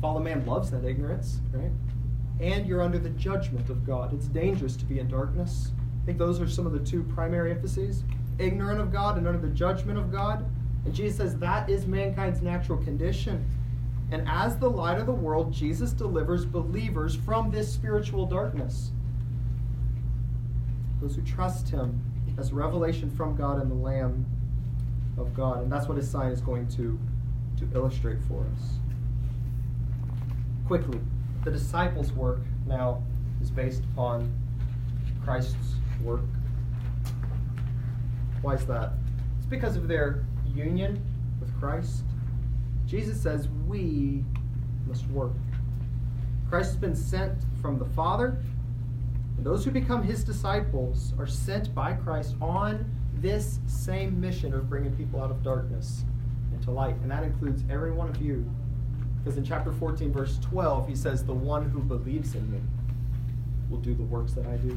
Fallen 0.01 0.25
man 0.25 0.45
loves 0.45 0.71
that 0.71 0.85
ignorance, 0.85 1.41
right? 1.53 1.71
And 2.41 2.67
you're 2.67 2.83
under 2.83 2.99
the 2.99 3.11
judgment 3.11 3.71
of 3.71 3.87
God. 3.87 4.13
It's 4.13 4.27
dangerous 4.27 4.77
to 4.77 4.85
be 4.85 4.99
in 4.99 5.09
darkness. 5.09 5.73
I 6.03 6.07
think 6.07 6.19
those 6.19 6.41
are 6.41 6.49
some 6.49 6.67
of 6.67 6.73
the 6.73 6.81
two 6.81 7.03
primary 7.05 7.51
emphases 7.51 8.05
ignorant 8.38 8.81
of 8.81 8.92
God 8.92 9.18
and 9.18 9.27
under 9.27 9.38
the 9.38 9.55
judgment 9.55 9.99
of 9.99 10.11
God. 10.11 10.44
And 10.85 10.94
Jesus 10.94 11.16
says 11.16 11.38
that 11.38 11.68
is 11.68 11.87
mankind's 11.87 12.42
natural 12.42 12.79
condition. 12.79 13.44
And 14.11 14.29
as 14.29 14.59
the 14.59 14.68
light 14.68 14.99
of 14.99 15.07
the 15.07 15.12
world, 15.12 15.53
Jesus 15.53 15.92
delivers 15.92 16.44
believers 16.44 17.14
from 17.14 17.51
this 17.51 17.73
spiritual 17.73 18.27
darkness. 18.27 18.90
Those 21.01 21.16
who 21.16 21.23
trust 21.23 21.68
him 21.68 22.01
as 22.38 22.53
revelation 22.53 23.11
from 23.11 23.37
God 23.37 23.61
and 23.61 23.70
the 23.70 23.75
Lamb 23.75 24.27
of 25.16 25.35
God. 25.35 25.62
And 25.62 25.73
that's 25.73 25.88
what 25.88 25.97
his 25.97 26.11
sign 26.11 26.33
is 26.33 26.40
going 26.40 26.68
to, 26.68 26.99
to 27.59 27.68
illustrate 27.75 28.18
for 28.29 28.40
us. 28.40 28.79
Quickly, 30.66 31.01
the 31.44 31.51
disciples' 31.51 32.12
work 32.12 32.40
now 32.66 33.03
is 33.40 33.51
based 33.51 33.83
upon 33.92 34.33
Christ's 35.25 35.77
work. 36.03 36.23
Why 38.44 38.57
is 38.57 38.66
that? 38.66 38.92
It's 39.38 39.46
because 39.46 39.74
of 39.74 39.88
their 39.88 40.26
union 40.54 41.02
with 41.40 41.59
Christ. 41.59 42.04
Jesus 42.85 43.18
says 43.18 43.48
we 43.66 44.22
must 44.87 45.07
work. 45.07 45.33
Christ 46.50 46.72
has 46.72 46.76
been 46.76 46.94
sent 46.94 47.38
from 47.62 47.78
the 47.78 47.87
Father, 47.87 48.37
and 49.38 49.46
those 49.46 49.64
who 49.64 49.70
become 49.70 50.02
his 50.02 50.22
disciples 50.22 51.14
are 51.18 51.26
sent 51.26 51.74
by 51.74 51.94
Christ 51.94 52.35
on 52.42 52.85
this 53.14 53.61
same 53.66 54.20
mission 54.20 54.52
of 54.52 54.68
bringing 54.68 54.94
people 54.94 55.22
out 55.22 55.30
of 55.30 55.42
darkness 55.42 56.04
into 56.52 56.70
light. 56.70 56.96
And 56.96 57.11
that 57.11 57.22
includes 57.24 57.64
every 57.70 57.92
one 57.92 58.11
of 58.11 58.20
you. 58.20 58.44
Because 59.22 59.38
in 59.38 59.44
chapter 59.44 59.72
14, 59.72 60.12
verse 60.12 60.38
12, 60.42 60.87
he 60.87 60.94
says, 60.94 61.24
The 61.24 61.33
one 61.33 61.70
who 61.70 61.80
believes 61.80 62.35
in 62.35 62.52
me 62.52 62.61
will 63.70 63.78
do 63.78 63.94
the 63.94 64.02
works 64.02 64.35
that 64.35 64.44
I 64.44 64.57
do. 64.57 64.76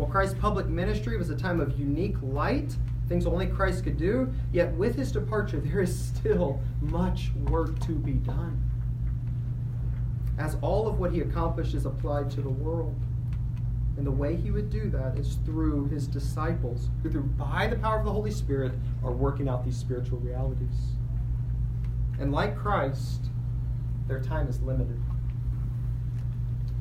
While 0.00 0.08
Christ's 0.08 0.38
public 0.38 0.66
ministry 0.66 1.18
was 1.18 1.28
a 1.28 1.36
time 1.36 1.60
of 1.60 1.78
unique 1.78 2.16
light, 2.22 2.74
things 3.06 3.26
only 3.26 3.46
Christ 3.46 3.84
could 3.84 3.98
do, 3.98 4.32
yet 4.50 4.72
with 4.72 4.94
his 4.94 5.12
departure, 5.12 5.60
there 5.60 5.82
is 5.82 5.94
still 5.94 6.58
much 6.80 7.32
work 7.50 7.78
to 7.80 7.92
be 7.92 8.14
done. 8.14 8.62
As 10.38 10.56
all 10.62 10.88
of 10.88 10.98
what 10.98 11.12
he 11.12 11.20
accomplished 11.20 11.74
is 11.74 11.84
applied 11.84 12.30
to 12.30 12.40
the 12.40 12.48
world. 12.48 12.98
And 13.98 14.06
the 14.06 14.10
way 14.10 14.36
he 14.36 14.50
would 14.50 14.70
do 14.70 14.88
that 14.88 15.18
is 15.18 15.36
through 15.44 15.88
his 15.88 16.06
disciples, 16.06 16.88
who, 17.02 17.10
through 17.10 17.24
by 17.24 17.66
the 17.66 17.76
power 17.76 17.98
of 17.98 18.06
the 18.06 18.12
Holy 18.12 18.30
Spirit, 18.30 18.72
are 19.04 19.12
working 19.12 19.50
out 19.50 19.66
these 19.66 19.76
spiritual 19.76 20.18
realities. 20.20 20.94
And 22.18 22.32
like 22.32 22.56
Christ, 22.56 23.26
their 24.08 24.22
time 24.22 24.48
is 24.48 24.62
limited. 24.62 24.98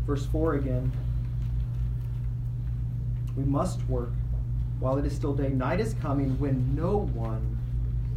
Verse 0.06 0.26
4 0.26 0.54
again. 0.54 0.94
We 3.40 3.46
must 3.46 3.88
work 3.88 4.12
while 4.82 4.98
it 4.98 5.06
is 5.06 5.16
still 5.16 5.34
day. 5.34 5.48
Night 5.48 5.80
is 5.80 5.94
coming 6.02 6.38
when 6.40 6.76
no 6.76 7.08
one 7.14 7.58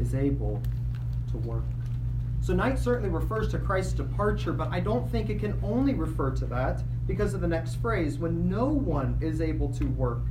is 0.00 0.16
able 0.16 0.60
to 1.30 1.38
work. 1.38 1.62
So, 2.40 2.52
night 2.52 2.76
certainly 2.76 3.08
refers 3.08 3.46
to 3.52 3.58
Christ's 3.58 3.92
departure, 3.92 4.52
but 4.52 4.68
I 4.72 4.80
don't 4.80 5.08
think 5.08 5.30
it 5.30 5.38
can 5.38 5.56
only 5.62 5.94
refer 5.94 6.30
to 6.32 6.46
that 6.46 6.82
because 7.06 7.34
of 7.34 7.40
the 7.40 7.46
next 7.46 7.76
phrase 7.76 8.18
when 8.18 8.50
no 8.50 8.66
one 8.66 9.16
is 9.20 9.40
able 9.40 9.68
to 9.74 9.84
work. 9.84 10.22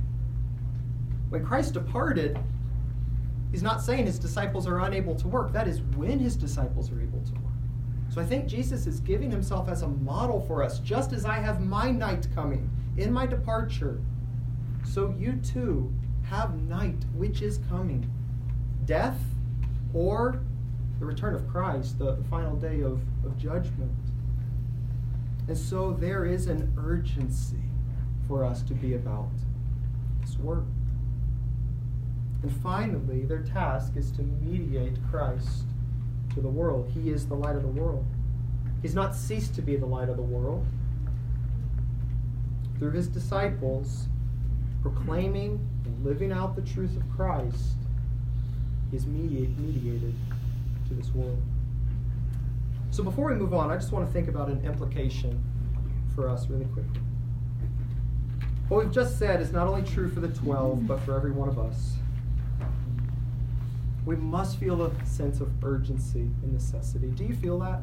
When 1.30 1.42
Christ 1.42 1.72
departed, 1.72 2.38
he's 3.50 3.62
not 3.62 3.80
saying 3.80 4.04
his 4.04 4.18
disciples 4.18 4.66
are 4.66 4.80
unable 4.80 5.14
to 5.14 5.26
work. 5.26 5.54
That 5.54 5.66
is 5.66 5.80
when 5.96 6.18
his 6.18 6.36
disciples 6.36 6.92
are 6.92 7.00
able 7.00 7.22
to 7.22 7.32
work. 7.40 7.54
So, 8.10 8.20
I 8.20 8.26
think 8.26 8.46
Jesus 8.46 8.86
is 8.86 9.00
giving 9.00 9.30
himself 9.30 9.70
as 9.70 9.80
a 9.80 9.88
model 9.88 10.42
for 10.42 10.62
us. 10.62 10.80
Just 10.80 11.14
as 11.14 11.24
I 11.24 11.38
have 11.38 11.62
my 11.62 11.90
night 11.90 12.28
coming 12.34 12.68
in 12.98 13.10
my 13.10 13.24
departure, 13.24 13.98
so 14.84 15.14
you 15.18 15.32
too 15.34 15.92
have 16.24 16.54
night 16.62 17.04
which 17.14 17.42
is 17.42 17.58
coming. 17.68 18.10
Death 18.84 19.18
or 19.94 20.40
the 20.98 21.06
return 21.06 21.34
of 21.34 21.48
Christ, 21.48 21.98
the, 21.98 22.16
the 22.16 22.24
final 22.24 22.56
day 22.56 22.80
of, 22.80 23.00
of 23.24 23.36
judgment. 23.36 23.92
And 25.48 25.56
so 25.56 25.92
there 25.92 26.24
is 26.24 26.46
an 26.46 26.72
urgency 26.78 27.62
for 28.28 28.44
us 28.44 28.62
to 28.62 28.74
be 28.74 28.94
about 28.94 29.30
this 30.20 30.38
work. 30.38 30.64
And 32.42 32.52
finally, 32.62 33.24
their 33.24 33.42
task 33.42 33.96
is 33.96 34.10
to 34.12 34.22
mediate 34.22 34.96
Christ 35.10 35.64
to 36.34 36.40
the 36.40 36.48
world. 36.48 36.90
He 36.94 37.10
is 37.10 37.26
the 37.26 37.34
light 37.34 37.56
of 37.56 37.62
the 37.62 37.68
world. 37.68 38.06
He's 38.80 38.94
not 38.94 39.14
ceased 39.14 39.54
to 39.56 39.62
be 39.62 39.76
the 39.76 39.86
light 39.86 40.08
of 40.08 40.16
the 40.16 40.22
world. 40.22 40.66
Through 42.78 42.92
his 42.92 43.06
disciples, 43.06 44.08
proclaiming 44.82 45.66
and 45.84 46.04
living 46.04 46.32
out 46.32 46.54
the 46.56 46.62
truth 46.62 46.96
of 46.96 47.02
Christ, 47.16 47.76
is 48.92 49.06
mediated 49.06 50.14
to 50.88 50.94
this 50.94 51.10
world. 51.14 51.40
So 52.90 53.02
before 53.02 53.30
we 53.30 53.34
move 53.36 53.54
on, 53.54 53.70
I 53.70 53.76
just 53.76 53.90
want 53.90 54.06
to 54.06 54.12
think 54.12 54.28
about 54.28 54.48
an 54.48 54.62
implication 54.66 55.42
for 56.14 56.28
us 56.28 56.48
really 56.50 56.66
quickly. 56.66 57.00
What 58.68 58.84
we've 58.84 58.92
just 58.92 59.18
said 59.18 59.40
is 59.40 59.50
not 59.52 59.66
only 59.66 59.82
true 59.82 60.10
for 60.10 60.20
the 60.20 60.28
12, 60.28 60.86
but 60.86 61.00
for 61.00 61.16
every 61.16 61.30
one 61.30 61.48
of 61.48 61.58
us. 61.58 61.94
We 64.04 64.16
must 64.16 64.58
feel 64.58 64.82
a 64.82 65.06
sense 65.06 65.40
of 65.40 65.50
urgency 65.64 66.28
and 66.42 66.52
necessity. 66.52 67.08
Do 67.08 67.24
you 67.24 67.34
feel 67.34 67.58
that? 67.60 67.82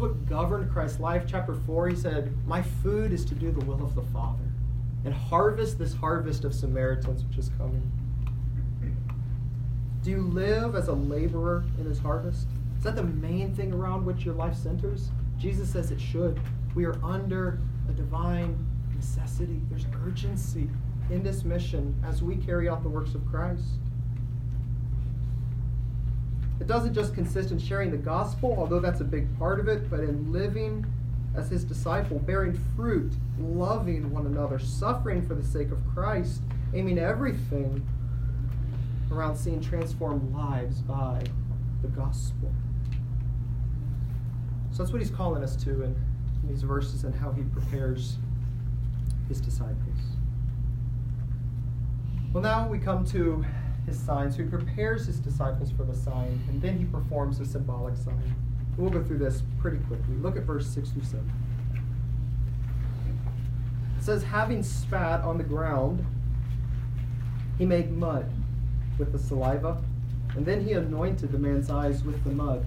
It's 0.00 0.08
what 0.08 0.26
governed 0.30 0.72
Christ's 0.72 0.98
life. 0.98 1.24
Chapter 1.26 1.52
4, 1.52 1.88
he 1.90 1.94
said, 1.94 2.34
My 2.46 2.62
food 2.62 3.12
is 3.12 3.22
to 3.26 3.34
do 3.34 3.50
the 3.50 3.62
will 3.66 3.84
of 3.84 3.94
the 3.94 4.00
Father 4.00 4.48
and 5.04 5.12
harvest 5.12 5.78
this 5.78 5.92
harvest 5.92 6.46
of 6.46 6.54
Samaritans 6.54 7.22
which 7.22 7.36
is 7.36 7.50
coming. 7.58 7.82
Do 10.02 10.08
you 10.08 10.22
live 10.22 10.74
as 10.74 10.88
a 10.88 10.94
laborer 10.94 11.64
in 11.78 11.84
his 11.84 11.98
harvest? 11.98 12.46
Is 12.78 12.84
that 12.84 12.96
the 12.96 13.02
main 13.02 13.54
thing 13.54 13.74
around 13.74 14.06
which 14.06 14.24
your 14.24 14.32
life 14.32 14.56
centers? 14.56 15.10
Jesus 15.38 15.68
says 15.70 15.90
it 15.90 16.00
should. 16.00 16.40
We 16.74 16.86
are 16.86 16.98
under 17.04 17.60
a 17.86 17.92
divine 17.92 18.56
necessity. 18.96 19.60
There's 19.68 19.84
urgency 20.06 20.70
in 21.10 21.22
this 21.22 21.44
mission 21.44 21.94
as 22.06 22.22
we 22.22 22.36
carry 22.36 22.70
out 22.70 22.82
the 22.82 22.88
works 22.88 23.14
of 23.14 23.30
Christ. 23.30 23.79
It 26.60 26.66
doesn't 26.66 26.94
just 26.94 27.14
consist 27.14 27.50
in 27.50 27.58
sharing 27.58 27.90
the 27.90 27.96
gospel, 27.96 28.54
although 28.56 28.80
that's 28.80 29.00
a 29.00 29.04
big 29.04 29.26
part 29.38 29.58
of 29.58 29.68
it, 29.68 29.90
but 29.90 30.00
in 30.00 30.30
living 30.30 30.86
as 31.34 31.48
his 31.48 31.64
disciple, 31.64 32.18
bearing 32.18 32.58
fruit, 32.76 33.12
loving 33.38 34.10
one 34.10 34.26
another, 34.26 34.58
suffering 34.58 35.26
for 35.26 35.34
the 35.34 35.44
sake 35.44 35.70
of 35.70 35.78
Christ, 35.94 36.42
aiming 36.74 36.98
everything 36.98 37.86
around 39.10 39.36
seeing 39.36 39.60
transformed 39.60 40.32
lives 40.34 40.80
by 40.82 41.22
the 41.82 41.88
gospel. 41.88 42.52
So 44.70 44.82
that's 44.82 44.92
what 44.92 45.00
he's 45.00 45.10
calling 45.10 45.42
us 45.42 45.56
to 45.64 45.82
in, 45.82 45.96
these 46.44 46.62
verses 46.62 47.04
and 47.04 47.14
how 47.14 47.32
he 47.32 47.42
prepares 47.42 48.18
his 49.28 49.40
disciples. 49.40 49.98
Well, 52.32 52.42
now 52.42 52.68
we 52.68 52.78
come 52.78 53.04
to 53.06 53.44
his 53.90 54.00
sign. 54.00 54.30
So 54.30 54.38
he 54.38 54.48
prepares 54.48 55.06
his 55.06 55.18
disciples 55.18 55.70
for 55.70 55.84
the 55.84 55.94
sign, 55.94 56.40
and 56.48 56.62
then 56.62 56.78
he 56.78 56.84
performs 56.84 57.40
a 57.40 57.46
symbolic 57.46 57.96
sign. 57.96 58.34
We'll 58.76 58.90
go 58.90 59.02
through 59.02 59.18
this 59.18 59.42
pretty 59.58 59.78
quickly. 59.78 60.14
Look 60.16 60.36
at 60.36 60.44
verse 60.44 60.66
6 60.68 60.90
through 60.90 61.04
7. 61.04 61.32
It 63.98 64.02
says, 64.02 64.22
Having 64.22 64.62
spat 64.62 65.20
on 65.22 65.36
the 65.36 65.44
ground, 65.44 66.04
he 67.58 67.66
made 67.66 67.92
mud 67.92 68.30
with 68.98 69.12
the 69.12 69.18
saliva, 69.18 69.82
and 70.36 70.46
then 70.46 70.64
he 70.64 70.72
anointed 70.72 71.32
the 71.32 71.38
man's 71.38 71.68
eyes 71.68 72.02
with 72.04 72.22
the 72.24 72.30
mud, 72.30 72.64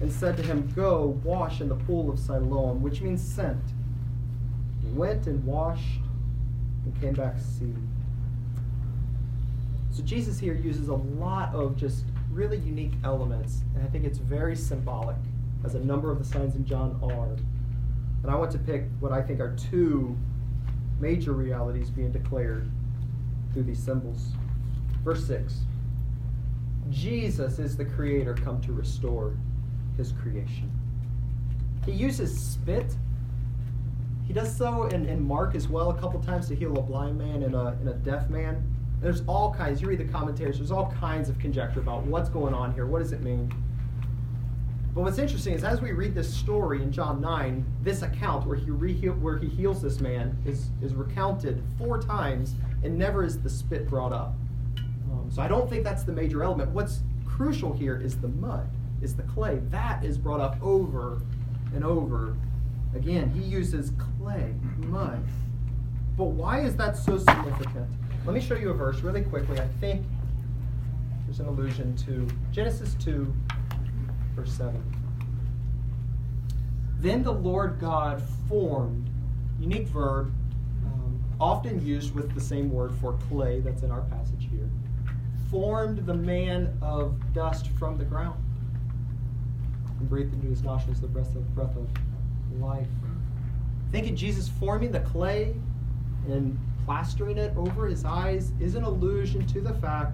and 0.00 0.12
said 0.12 0.36
to 0.36 0.42
him, 0.42 0.70
Go 0.76 1.18
wash 1.24 1.60
in 1.60 1.68
the 1.68 1.74
pool 1.74 2.10
of 2.10 2.18
Siloam, 2.18 2.82
which 2.82 3.00
means 3.00 3.20
sent. 3.20 3.62
He 4.82 4.90
went 4.92 5.26
and 5.26 5.44
washed 5.44 6.00
and 6.84 7.00
came 7.00 7.14
back 7.14 7.36
seeing. 7.38 7.88
So 10.00 10.06
Jesus 10.06 10.38
here 10.38 10.54
uses 10.54 10.88
a 10.88 10.94
lot 10.94 11.54
of 11.54 11.76
just 11.76 12.06
really 12.32 12.56
unique 12.56 12.92
elements, 13.04 13.60
and 13.74 13.84
I 13.84 13.86
think 13.88 14.06
it's 14.06 14.16
very 14.16 14.56
symbolic, 14.56 15.16
as 15.62 15.74
a 15.74 15.78
number 15.78 16.10
of 16.10 16.18
the 16.18 16.24
signs 16.24 16.56
in 16.56 16.64
John 16.64 16.98
are. 17.02 17.36
And 18.22 18.30
I 18.30 18.34
want 18.34 18.50
to 18.52 18.58
pick 18.58 18.84
what 19.00 19.12
I 19.12 19.20
think 19.20 19.40
are 19.40 19.54
two 19.56 20.16
major 21.00 21.32
realities 21.32 21.90
being 21.90 22.12
declared 22.12 22.70
through 23.52 23.64
these 23.64 23.78
symbols. 23.78 24.32
Verse 25.04 25.26
6 25.26 25.54
Jesus 26.88 27.58
is 27.58 27.76
the 27.76 27.84
creator 27.84 28.32
come 28.32 28.58
to 28.62 28.72
restore 28.72 29.36
his 29.98 30.12
creation. 30.12 30.72
He 31.84 31.92
uses 31.92 32.34
spit, 32.42 32.94
he 34.26 34.32
does 34.32 34.56
so 34.56 34.84
in, 34.84 35.04
in 35.04 35.22
Mark 35.22 35.54
as 35.54 35.68
well 35.68 35.90
a 35.90 36.00
couple 36.00 36.22
times 36.22 36.48
to 36.48 36.54
heal 36.54 36.78
a 36.78 36.82
blind 36.82 37.18
man 37.18 37.42
and 37.42 37.54
a, 37.54 37.76
and 37.80 37.88
a 37.90 37.94
deaf 37.94 38.30
man. 38.30 38.64
There's 39.00 39.22
all 39.26 39.54
kinds, 39.54 39.80
you 39.80 39.88
read 39.88 39.98
the 39.98 40.04
commentaries, 40.04 40.58
there's 40.58 40.70
all 40.70 40.92
kinds 41.00 41.28
of 41.28 41.38
conjecture 41.38 41.80
about 41.80 42.04
what's 42.04 42.28
going 42.28 42.52
on 42.52 42.74
here. 42.74 42.86
What 42.86 42.98
does 42.98 43.12
it 43.12 43.22
mean? 43.22 43.52
But 44.94 45.02
what's 45.02 45.18
interesting 45.18 45.54
is 45.54 45.64
as 45.64 45.80
we 45.80 45.92
read 45.92 46.14
this 46.14 46.32
story 46.32 46.82
in 46.82 46.92
John 46.92 47.20
9, 47.20 47.64
this 47.82 48.02
account 48.02 48.46
where 48.46 48.56
he, 48.56 48.70
re- 48.70 49.08
where 49.08 49.38
he 49.38 49.48
heals 49.48 49.80
this 49.80 50.00
man 50.00 50.36
is, 50.44 50.70
is 50.82 50.94
recounted 50.94 51.62
four 51.78 52.02
times 52.02 52.54
and 52.82 52.98
never 52.98 53.24
is 53.24 53.40
the 53.40 53.48
spit 53.48 53.88
brought 53.88 54.12
up. 54.12 54.34
Um, 55.10 55.30
so 55.30 55.40
I 55.40 55.48
don't 55.48 55.70
think 55.70 55.84
that's 55.84 56.02
the 56.02 56.12
major 56.12 56.42
element. 56.42 56.70
What's 56.70 57.00
crucial 57.24 57.72
here 57.72 58.00
is 58.00 58.18
the 58.18 58.28
mud, 58.28 58.68
is 59.00 59.14
the 59.14 59.22
clay. 59.22 59.60
That 59.70 60.04
is 60.04 60.18
brought 60.18 60.40
up 60.40 60.60
over 60.60 61.22
and 61.72 61.84
over 61.84 62.36
again. 62.94 63.30
He 63.30 63.42
uses 63.42 63.92
clay, 64.18 64.52
mud. 64.76 65.24
But 66.16 66.24
why 66.24 66.60
is 66.60 66.76
that 66.76 66.96
so 66.96 67.16
significant? 67.16 67.88
Let 68.26 68.34
me 68.34 68.40
show 68.40 68.54
you 68.54 68.70
a 68.70 68.74
verse 68.74 69.00
really 69.00 69.22
quickly. 69.22 69.58
I 69.58 69.66
think 69.80 70.04
there's 71.24 71.40
an 71.40 71.46
allusion 71.46 71.96
to 71.96 72.28
Genesis 72.52 72.94
2, 73.02 73.32
verse 74.36 74.52
7. 74.52 74.82
Then 76.98 77.22
the 77.22 77.32
Lord 77.32 77.80
God 77.80 78.22
formed, 78.46 79.08
unique 79.58 79.88
verb, 79.88 80.32
um, 80.84 81.18
often 81.40 81.84
used 81.84 82.14
with 82.14 82.34
the 82.34 82.40
same 82.40 82.70
word 82.70 82.92
for 83.00 83.14
clay 83.30 83.60
that's 83.60 83.82
in 83.82 83.90
our 83.90 84.02
passage 84.02 84.48
here, 84.50 84.68
formed 85.50 86.04
the 86.04 86.14
man 86.14 86.76
of 86.82 87.18
dust 87.32 87.68
from 87.78 87.96
the 87.96 88.04
ground 88.04 88.38
and 89.98 90.10
breathed 90.10 90.34
into 90.34 90.46
his 90.46 90.62
nostrils 90.62 91.00
the 91.00 91.08
breath 91.08 91.34
of, 91.34 91.54
breath 91.54 91.74
of 91.74 91.88
life. 92.60 92.88
Thinking 93.90 94.14
Jesus 94.14 94.48
forming 94.48 94.92
the 94.92 95.00
clay 95.00 95.54
and 96.28 96.58
plastering 96.84 97.38
it 97.38 97.52
over 97.56 97.86
his 97.86 98.04
eyes 98.04 98.52
is 98.60 98.74
an 98.74 98.84
allusion 98.84 99.46
to 99.48 99.60
the 99.60 99.74
fact 99.74 100.12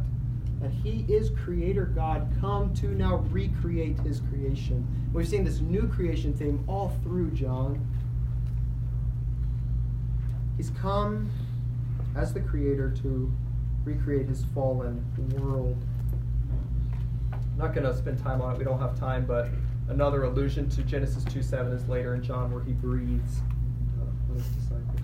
that 0.60 0.70
he 0.70 1.04
is 1.12 1.30
creator 1.30 1.86
God 1.86 2.28
come 2.40 2.72
to 2.74 2.88
now 2.88 3.16
recreate 3.30 3.98
his 4.00 4.20
creation. 4.30 4.86
We've 5.12 5.28
seen 5.28 5.44
this 5.44 5.60
new 5.60 5.88
creation 5.88 6.32
theme 6.32 6.64
all 6.66 6.92
through 7.02 7.30
John. 7.32 7.86
He's 10.56 10.70
come 10.70 11.30
as 12.16 12.32
the 12.32 12.40
creator 12.40 12.90
to 13.02 13.30
recreate 13.84 14.26
his 14.26 14.44
fallen 14.54 15.04
world. 15.38 15.76
I'm 17.32 17.58
not 17.58 17.74
going 17.74 17.86
to 17.86 17.96
spend 17.96 18.18
time 18.18 18.40
on 18.40 18.54
it, 18.54 18.58
we 18.58 18.64
don't 18.64 18.80
have 18.80 18.98
time, 18.98 19.26
but 19.26 19.48
another 19.88 20.24
allusion 20.24 20.68
to 20.70 20.82
Genesis 20.82 21.24
2 21.24 21.42
7 21.42 21.72
is 21.72 21.86
later 21.88 22.14
in 22.14 22.22
John 22.22 22.50
where 22.50 22.62
he 22.62 22.72
breathes 22.72 23.40
uh, 24.00 24.32
on 24.32 24.36
his 24.36 24.46
disciples. 24.48 25.00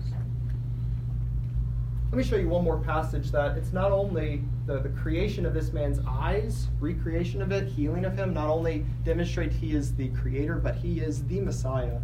Let 2.13 2.17
me 2.17 2.23
show 2.25 2.35
you 2.35 2.49
one 2.49 2.63
more 2.63 2.77
passage 2.77 3.31
that 3.31 3.57
it's 3.57 3.73
not 3.73 3.91
only 3.91 4.43
the, 4.67 4.77
the 4.77 4.89
creation 4.89 5.47
of 5.47 5.55
this 5.55 5.73
man's 5.73 5.99
eyes, 6.07 6.67
recreation 6.79 7.41
of 7.41 7.51
it, 7.51 7.67
healing 7.67 8.05
of 8.05 8.15
him, 8.15 8.35
not 8.35 8.49
only 8.51 8.85
demonstrate 9.03 9.51
he 9.51 9.75
is 9.75 9.95
the 9.95 10.09
creator, 10.09 10.57
but 10.57 10.75
he 10.75 10.99
is 10.99 11.25
the 11.25 11.39
Messiah. 11.39 11.97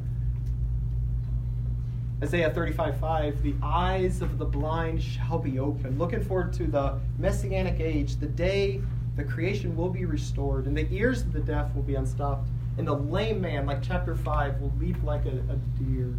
Isaiah 2.23 2.49
35 2.49 2.99
5, 2.99 3.43
the 3.43 3.53
eyes 3.61 4.23
of 4.23 4.39
the 4.39 4.45
blind 4.45 4.99
shall 4.99 5.37
be 5.37 5.59
opened. 5.59 5.99
Looking 5.99 6.23
forward 6.23 6.53
to 6.53 6.65
the 6.65 6.99
messianic 7.19 7.79
age, 7.79 8.15
the 8.15 8.25
day 8.25 8.81
the 9.15 9.23
creation 9.23 9.75
will 9.75 9.89
be 9.89 10.05
restored, 10.05 10.65
and 10.65 10.75
the 10.75 10.91
ears 10.91 11.21
of 11.21 11.33
the 11.33 11.39
deaf 11.39 11.75
will 11.75 11.83
be 11.83 11.93
unstopped, 11.93 12.49
and 12.79 12.87
the 12.87 12.95
lame 12.95 13.41
man, 13.41 13.67
like 13.67 13.83
chapter 13.83 14.15
5, 14.15 14.59
will 14.59 14.73
leap 14.79 15.03
like 15.03 15.27
a, 15.27 15.37
a 15.51 15.57
deer. 15.77 16.15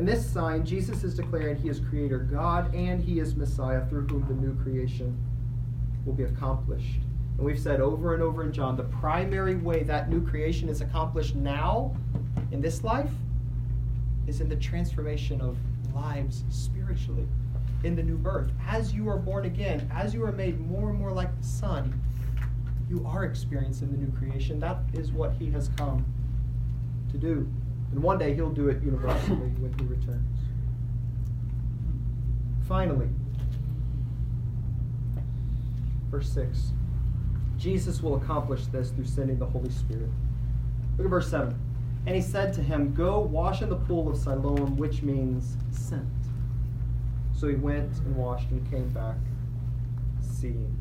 In 0.00 0.06
this 0.06 0.24
sign, 0.26 0.64
Jesus 0.64 1.04
is 1.04 1.14
declaring 1.14 1.58
he 1.58 1.68
is 1.68 1.78
Creator 1.78 2.20
God 2.20 2.74
and 2.74 3.04
he 3.04 3.18
is 3.20 3.36
Messiah 3.36 3.86
through 3.86 4.06
whom 4.06 4.26
the 4.26 4.32
new 4.32 4.54
creation 4.62 5.14
will 6.06 6.14
be 6.14 6.22
accomplished. 6.22 7.00
And 7.36 7.44
we've 7.44 7.58
said 7.58 7.82
over 7.82 8.14
and 8.14 8.22
over 8.22 8.42
in 8.42 8.50
John 8.50 8.78
the 8.78 8.84
primary 8.84 9.56
way 9.56 9.82
that 9.82 10.08
new 10.08 10.26
creation 10.26 10.70
is 10.70 10.80
accomplished 10.80 11.34
now 11.34 11.94
in 12.50 12.62
this 12.62 12.82
life 12.82 13.10
is 14.26 14.40
in 14.40 14.48
the 14.48 14.56
transformation 14.56 15.42
of 15.42 15.58
lives 15.94 16.44
spiritually, 16.48 17.28
in 17.84 17.94
the 17.94 18.02
new 18.02 18.16
birth. 18.16 18.50
As 18.66 18.94
you 18.94 19.06
are 19.06 19.18
born 19.18 19.44
again, 19.44 19.86
as 19.92 20.14
you 20.14 20.24
are 20.24 20.32
made 20.32 20.58
more 20.60 20.88
and 20.88 20.98
more 20.98 21.12
like 21.12 21.38
the 21.38 21.46
Son, 21.46 22.00
you 22.88 23.04
are 23.06 23.24
experiencing 23.24 23.90
the 23.90 23.98
new 23.98 24.10
creation. 24.12 24.60
That 24.60 24.78
is 24.94 25.12
what 25.12 25.34
he 25.34 25.50
has 25.50 25.68
come 25.76 26.06
to 27.12 27.18
do. 27.18 27.46
And 27.92 28.02
one 28.02 28.18
day 28.18 28.34
he'll 28.34 28.50
do 28.50 28.68
it 28.68 28.82
universally 28.82 29.36
when 29.58 29.74
he 29.78 29.84
returns. 29.84 30.38
Finally, 32.68 33.08
verse 36.10 36.28
6. 36.32 36.72
Jesus 37.58 38.02
will 38.02 38.16
accomplish 38.16 38.66
this 38.66 38.90
through 38.90 39.04
sending 39.04 39.38
the 39.38 39.46
Holy 39.46 39.70
Spirit. 39.70 40.08
Look 40.96 41.06
at 41.06 41.10
verse 41.10 41.30
7. 41.30 41.54
And 42.06 42.14
he 42.14 42.22
said 42.22 42.52
to 42.54 42.62
him, 42.62 42.94
Go 42.94 43.20
wash 43.20 43.60
in 43.60 43.68
the 43.68 43.76
pool 43.76 44.08
of 44.08 44.16
Siloam, 44.16 44.76
which 44.76 45.02
means 45.02 45.56
sent. 45.70 46.06
So 47.34 47.48
he 47.48 47.56
went 47.56 47.98
and 47.98 48.16
washed 48.16 48.50
and 48.50 48.70
came 48.70 48.88
back 48.90 49.16
seeing. 50.20 50.74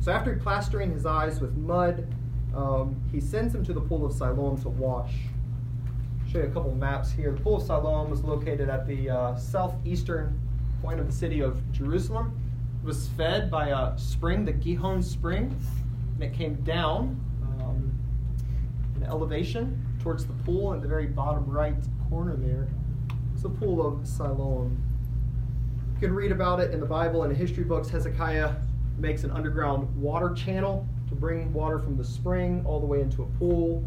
So 0.00 0.12
after 0.12 0.34
plastering 0.36 0.92
his 0.92 1.06
eyes 1.06 1.40
with 1.40 1.56
mud, 1.56 2.06
um, 2.54 3.00
he 3.12 3.20
sends 3.20 3.54
him 3.54 3.64
to 3.64 3.72
the 3.72 3.80
pool 3.80 4.06
of 4.06 4.12
Siloam 4.12 4.60
to 4.62 4.68
wash 4.68 5.12
show 6.30 6.38
you 6.38 6.44
a 6.44 6.50
couple 6.50 6.72
maps 6.76 7.10
here. 7.10 7.32
The 7.32 7.40
Pool 7.40 7.56
of 7.56 7.64
Siloam 7.64 8.08
was 8.08 8.22
located 8.22 8.68
at 8.68 8.86
the 8.86 9.10
uh, 9.10 9.36
southeastern 9.36 10.40
point 10.80 11.00
of 11.00 11.06
the 11.08 11.12
city 11.12 11.40
of 11.40 11.60
Jerusalem. 11.72 12.40
It 12.80 12.86
was 12.86 13.08
fed 13.08 13.50
by 13.50 13.70
a 13.70 13.98
spring, 13.98 14.44
the 14.44 14.52
Gihon 14.52 15.02
Spring, 15.02 15.52
and 16.14 16.22
it 16.22 16.32
came 16.32 16.54
down 16.62 17.20
um, 17.42 17.92
in 18.94 19.02
elevation 19.02 19.84
towards 20.00 20.24
the 20.24 20.32
pool 20.44 20.72
in 20.72 20.80
the 20.80 20.86
very 20.86 21.06
bottom 21.06 21.44
right 21.50 21.74
corner 22.08 22.36
there. 22.36 22.68
It's 23.32 23.42
the 23.42 23.48
Pool 23.48 23.84
of 23.84 24.06
Siloam. 24.06 24.80
You 25.94 26.00
can 26.00 26.14
read 26.14 26.30
about 26.30 26.60
it 26.60 26.70
in 26.70 26.78
the 26.78 26.86
Bible 26.86 27.24
and 27.24 27.36
history 27.36 27.64
books. 27.64 27.88
Hezekiah 27.88 28.54
makes 28.98 29.24
an 29.24 29.32
underground 29.32 29.92
water 30.00 30.32
channel 30.34 30.86
to 31.08 31.16
bring 31.16 31.52
water 31.52 31.80
from 31.80 31.96
the 31.96 32.04
spring 32.04 32.62
all 32.64 32.78
the 32.78 32.86
way 32.86 33.00
into 33.00 33.24
a 33.24 33.26
pool. 33.36 33.84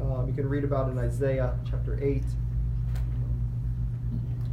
Um, 0.00 0.26
you 0.26 0.32
can 0.32 0.48
read 0.48 0.64
about 0.64 0.88
it 0.88 0.92
in 0.92 0.98
Isaiah 0.98 1.58
chapter 1.68 1.98
8. 2.02 2.24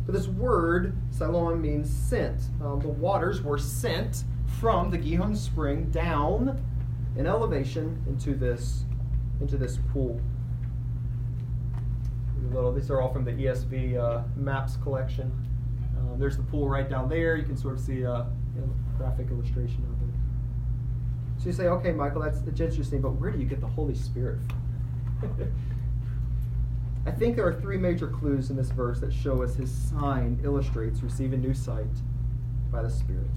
But 0.05 0.13
this 0.13 0.27
word, 0.27 0.95
Siloam, 1.11 1.61
means 1.61 1.89
sent. 1.89 2.43
Um, 2.63 2.79
the 2.79 2.87
waters 2.87 3.41
were 3.41 3.57
sent 3.57 4.23
from 4.59 4.89
the 4.89 4.97
Gihon 4.97 5.35
spring 5.35 5.89
down 5.91 6.61
in 7.17 7.27
elevation 7.27 8.01
into 8.07 8.33
this, 8.33 8.83
into 9.41 9.57
this 9.57 9.79
pool. 9.91 10.19
Little, 12.51 12.71
these 12.71 12.89
are 12.89 13.01
all 13.01 13.11
from 13.11 13.25
the 13.25 13.31
ESV 13.31 13.97
uh, 13.97 14.23
maps 14.35 14.77
collection. 14.77 15.31
Um, 15.97 16.17
there's 16.17 16.37
the 16.37 16.43
pool 16.43 16.69
right 16.69 16.89
down 16.89 17.09
there. 17.09 17.35
You 17.35 17.43
can 17.43 17.57
sort 17.57 17.73
of 17.73 17.79
see 17.81 18.03
a 18.03 18.27
you 18.55 18.61
know, 18.61 18.69
graphic 18.97 19.29
illustration 19.29 19.83
of 19.83 20.07
it. 20.07 21.43
So 21.43 21.47
you 21.47 21.51
say, 21.51 21.67
okay, 21.67 21.91
Michael, 21.91 22.21
that's, 22.21 22.39
that's 22.41 22.61
interesting, 22.61 23.01
but 23.01 23.11
where 23.11 23.31
do 23.31 23.39
you 23.39 23.45
get 23.45 23.59
the 23.59 23.67
Holy 23.67 23.95
Spirit 23.95 24.39
from? 24.47 24.66
I 27.05 27.11
think 27.11 27.35
there 27.35 27.47
are 27.47 27.53
three 27.53 27.77
major 27.77 28.07
clues 28.07 28.49
in 28.49 28.55
this 28.55 28.69
verse 28.69 28.99
that 28.99 29.13
show 29.13 29.41
us 29.41 29.55
his 29.55 29.71
sign 29.71 30.39
illustrates 30.43 31.01
receiving 31.01 31.41
new 31.41 31.53
sight 31.53 31.85
by 32.71 32.83
the 32.83 32.89
Spirit. 32.89 33.29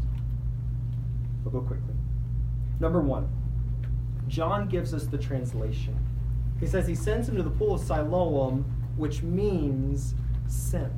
We'll 1.45 1.53
go 1.53 1.61
quickly. 1.61 1.95
Number 2.81 3.01
one, 3.01 3.29
John 4.29 4.69
gives 4.69 4.93
us 4.93 5.07
the 5.07 5.19
translation. 5.19 5.99
He 6.59 6.67
says 6.67 6.87
he 6.87 6.95
sends 6.95 7.29
him 7.29 7.37
to 7.37 7.43
the 7.43 7.51
pool 7.51 7.75
of 7.75 7.81
Siloam, 7.81 8.65
which 8.97 9.23
means 9.23 10.15
sent. 10.47 10.93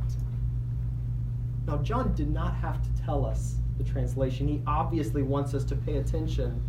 Now, 1.66 1.78
John 1.78 2.14
did 2.14 2.30
not 2.30 2.54
have 2.56 2.82
to 2.82 3.02
tell 3.04 3.24
us 3.24 3.56
the 3.78 3.84
translation. 3.84 4.48
He 4.48 4.62
obviously 4.66 5.22
wants 5.22 5.54
us 5.54 5.64
to 5.64 5.76
pay 5.76 5.98
attention 5.98 6.60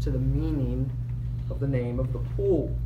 to 0.00 0.10
the 0.10 0.18
meaning 0.18 0.90
of 1.50 1.60
the 1.60 1.68
name 1.68 2.00
of 2.00 2.12
the 2.12 2.18
pool. 2.36 2.76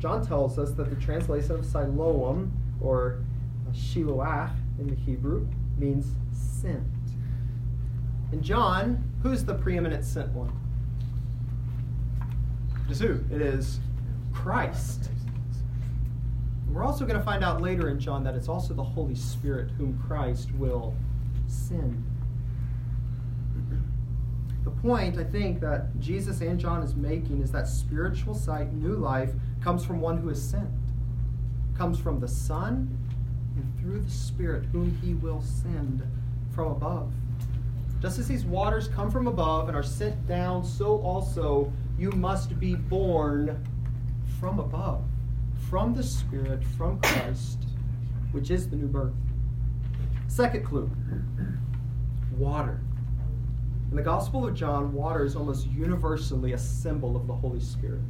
John 0.00 0.26
tells 0.26 0.58
us 0.58 0.72
that 0.72 0.88
the 0.88 0.96
translation 0.96 1.52
of 1.52 1.64
Siloam, 1.64 2.50
or 2.80 3.22
Shiloach 3.72 4.50
in 4.78 4.88
the 4.88 4.94
Hebrew, 4.94 5.46
means 5.76 6.06
sent. 6.32 6.82
And 8.32 8.42
John, 8.42 9.04
who's 9.22 9.44
the 9.44 9.54
preeminent 9.54 10.04
sent 10.04 10.30
one? 10.30 10.52
It 12.86 12.92
is 12.92 13.00
who? 13.00 13.20
It 13.30 13.42
is 13.42 13.78
Christ. 14.32 15.10
We're 16.70 16.84
also 16.84 17.04
going 17.04 17.18
to 17.18 17.24
find 17.24 17.44
out 17.44 17.60
later 17.60 17.90
in 17.90 17.98
John 17.98 18.24
that 18.24 18.34
it's 18.34 18.48
also 18.48 18.72
the 18.72 18.82
Holy 18.82 19.14
Spirit 19.14 19.70
whom 19.72 20.00
Christ 20.06 20.50
will 20.54 20.94
send. 21.46 22.04
The 24.64 24.70
point, 24.70 25.18
I 25.18 25.24
think, 25.24 25.60
that 25.60 25.98
Jesus 26.00 26.40
and 26.40 26.58
John 26.58 26.82
is 26.82 26.94
making 26.94 27.42
is 27.42 27.50
that 27.52 27.66
spiritual 27.66 28.34
sight, 28.34 28.72
new 28.72 28.94
life, 28.94 29.30
comes 29.60 29.84
from 29.84 30.00
one 30.00 30.18
who 30.18 30.30
is 30.30 30.42
sent. 30.42 30.68
comes 31.76 31.98
from 31.98 32.20
the 32.20 32.28
Son 32.28 32.98
and 33.56 33.80
through 33.80 34.00
the 34.00 34.10
Spirit, 34.10 34.66
whom 34.66 34.94
he 35.02 35.14
will 35.14 35.40
send 35.40 36.02
from 36.54 36.68
above. 36.68 37.12
Just 38.00 38.18
as 38.18 38.28
these 38.28 38.44
waters 38.44 38.88
come 38.88 39.10
from 39.10 39.26
above 39.26 39.68
and 39.68 39.76
are 39.76 39.82
sent 39.82 40.26
down, 40.26 40.64
so 40.64 40.98
also 41.00 41.72
you 41.98 42.10
must 42.12 42.58
be 42.58 42.74
born 42.74 43.62
from 44.38 44.58
above, 44.58 45.02
from 45.68 45.94
the 45.94 46.02
Spirit, 46.02 46.64
from 46.76 47.00
Christ, 47.00 47.64
which 48.32 48.50
is 48.50 48.68
the 48.68 48.76
new 48.76 48.86
birth. 48.86 49.14
Second 50.28 50.64
clue 50.64 50.90
water. 52.36 52.80
In 53.90 53.96
the 53.96 54.02
Gospel 54.02 54.46
of 54.46 54.54
John, 54.54 54.92
water 54.92 55.24
is 55.24 55.36
almost 55.36 55.66
universally 55.66 56.52
a 56.52 56.58
symbol 56.58 57.16
of 57.16 57.26
the 57.26 57.34
Holy 57.34 57.60
Spirit. 57.60 58.00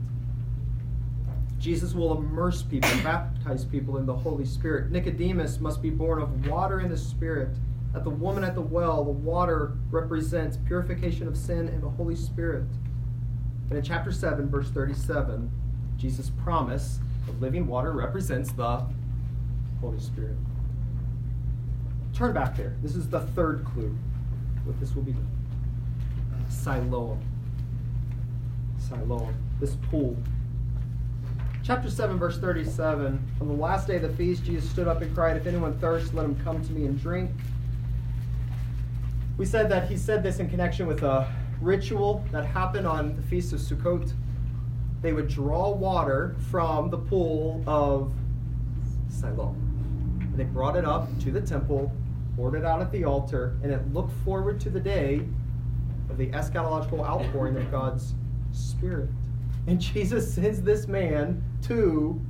Jesus 1.59 1.95
will 1.95 2.17
immerse 2.17 2.63
people, 2.63 2.91
baptize 3.03 3.65
people 3.65 3.99
in 3.99 4.07
the 4.07 4.15
Holy 4.15 4.45
Spirit. 4.45 4.91
Nicodemus 4.91 5.61
must 5.61 5.83
be 5.83 5.91
born 5.91 6.21
of 6.21 6.47
water 6.47 6.79
and 6.79 6.91
the 6.91 6.97
Spirit. 6.97 7.51
At 7.95 8.05
the 8.05 8.11
woman 8.11 8.45
at 8.45 8.55
the 8.55 8.61
well, 8.61 9.05
the 9.05 9.11
water 9.11 9.73
represents 9.91 10.57
purification 10.67 11.27
of 11.27 11.37
sin 11.37 11.69
and 11.69 11.83
the 11.83 11.91
Holy 11.91 12.15
Spirit. 12.15 12.65
And 13.69 13.79
in 13.79 13.85
chapter 13.85 14.13
7, 14.13 14.49
verse 14.49 14.69
37, 14.71 15.51
Jesus' 15.97 16.31
promise 16.43 17.01
of 17.29 17.41
living 17.41 17.67
water 17.67 17.93
represents 17.93 18.53
the 18.53 18.85
Holy 19.81 19.99
Spirit. 19.99 20.37
Turn 22.15 22.33
back 22.33 22.57
there. 22.57 22.77
This 22.83 22.97
is 22.97 23.09
the 23.09 23.21
third 23.21 23.65
clue. 23.65 23.97
What 24.65 24.79
this 24.79 24.95
will 24.95 25.03
be. 25.03 25.15
Siloam. 26.49 27.21
Siloam. 28.79 29.35
This 29.59 29.77
pool. 29.91 30.17
Chapter 31.71 31.89
7, 31.89 32.19
verse 32.19 32.37
37. 32.37 33.25
On 33.41 33.47
the 33.47 33.55
last 33.55 33.87
day 33.87 33.95
of 33.95 34.03
the 34.03 34.09
feast, 34.09 34.43
Jesus 34.43 34.69
stood 34.69 34.89
up 34.89 35.03
and 35.03 35.15
cried, 35.15 35.37
If 35.37 35.47
anyone 35.47 35.79
thirsts, 35.79 36.13
let 36.13 36.25
him 36.25 36.37
come 36.43 36.61
to 36.65 36.73
me 36.73 36.85
and 36.87 37.01
drink. 37.01 37.31
We 39.39 39.47
said 39.47 39.71
that 39.71 39.89
he 39.89 39.97
said 39.97 40.25
this 40.25 40.41
in 40.41 40.51
connection 40.51 40.89
with 40.89 41.05
a 41.05 41.33
ritual 41.61 42.25
that 42.33 42.45
happened 42.45 42.89
on 42.89 43.15
the 43.15 43.23
Feast 43.23 43.53
of 43.53 43.61
Sukkot. 43.61 44.13
They 45.01 45.13
would 45.13 45.29
draw 45.29 45.71
water 45.71 46.35
from 46.51 46.91
the 46.91 46.99
pool 46.99 47.63
of 47.69 48.13
Siloam. 49.09 49.55
And 50.23 50.37
they 50.37 50.43
brought 50.43 50.75
it 50.75 50.85
up 50.85 51.07
to 51.21 51.31
the 51.31 51.41
temple, 51.41 51.93
poured 52.35 52.57
it 52.57 52.65
out 52.65 52.81
at 52.81 52.91
the 52.91 53.05
altar, 53.05 53.57
and 53.63 53.71
it 53.71 53.95
looked 53.95 54.13
forward 54.25 54.59
to 54.63 54.71
the 54.71 54.81
day 54.81 55.25
of 56.09 56.19
the 56.19 56.31
eschatological 56.31 57.07
outpouring 57.07 57.57
of 57.57 57.71
God's 57.71 58.15
Spirit. 58.51 59.09
And 59.69 59.81
Jesus 59.81 60.35
sends 60.35 60.63
this 60.63 60.89
man 60.89 61.45
to 61.63 62.21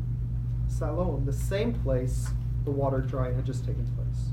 Siloam, 0.68 1.24
the 1.24 1.33
same 1.33 1.72
place 1.72 2.28
the 2.64 2.70
water 2.70 3.01
drying 3.01 3.35
had 3.35 3.45
just 3.45 3.64
taken 3.64 3.85
place. 3.97 4.31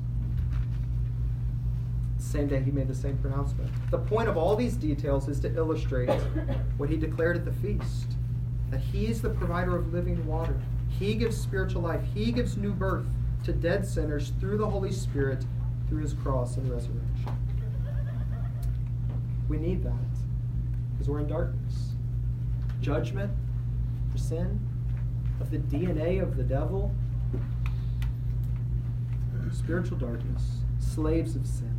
Same 2.18 2.48
day 2.48 2.62
he 2.62 2.72
made 2.72 2.88
the 2.88 2.96
same 2.96 3.18
pronouncement. 3.18 3.70
The 3.90 4.00
point 4.00 4.28
of 4.28 4.38
all 4.38 4.56
these 4.56 4.76
details 4.76 5.28
is 5.28 5.40
to 5.42 5.56
illustrate 5.56 6.10
what 6.78 6.90
he 6.90 6.98
declared 6.98 7.38
at 7.38 7.46
the 7.46 7.54
feast 7.54 8.18
that 8.70 8.82
he 8.82 9.08
is 9.08 9.22
the 9.22 9.30
provider 9.30 9.76
of 9.76 9.94
living 9.94 10.26
water. 10.26 10.60
He 10.90 11.16
gives 11.16 11.40
spiritual 11.40 11.82
life, 11.84 12.02
he 12.14 12.32
gives 12.32 12.58
new 12.58 12.74
birth 12.74 13.06
to 13.46 13.54
dead 13.54 13.86
sinners 13.86 14.34
through 14.40 14.58
the 14.58 14.70
Holy 14.70 14.92
Spirit, 14.92 15.46
through 15.88 16.02
his 16.02 16.14
cross 16.14 16.58
and 16.58 16.70
resurrection. 16.70 17.38
We 19.48 19.58
need 19.58 19.84
that 19.84 19.94
because 20.92 21.08
we're 21.08 21.20
in 21.20 21.28
darkness. 21.28 21.92
Judgment 22.82 23.32
for 24.12 24.18
sin, 24.18 24.60
of 25.40 25.52
the 25.52 25.58
DNA 25.58 26.22
of 26.22 26.36
the 26.36 26.44
devil, 26.44 26.94
spiritual 29.52 29.98
darkness, 29.98 30.44
slaves 30.80 31.36
of 31.36 31.46
sin. 31.46 31.74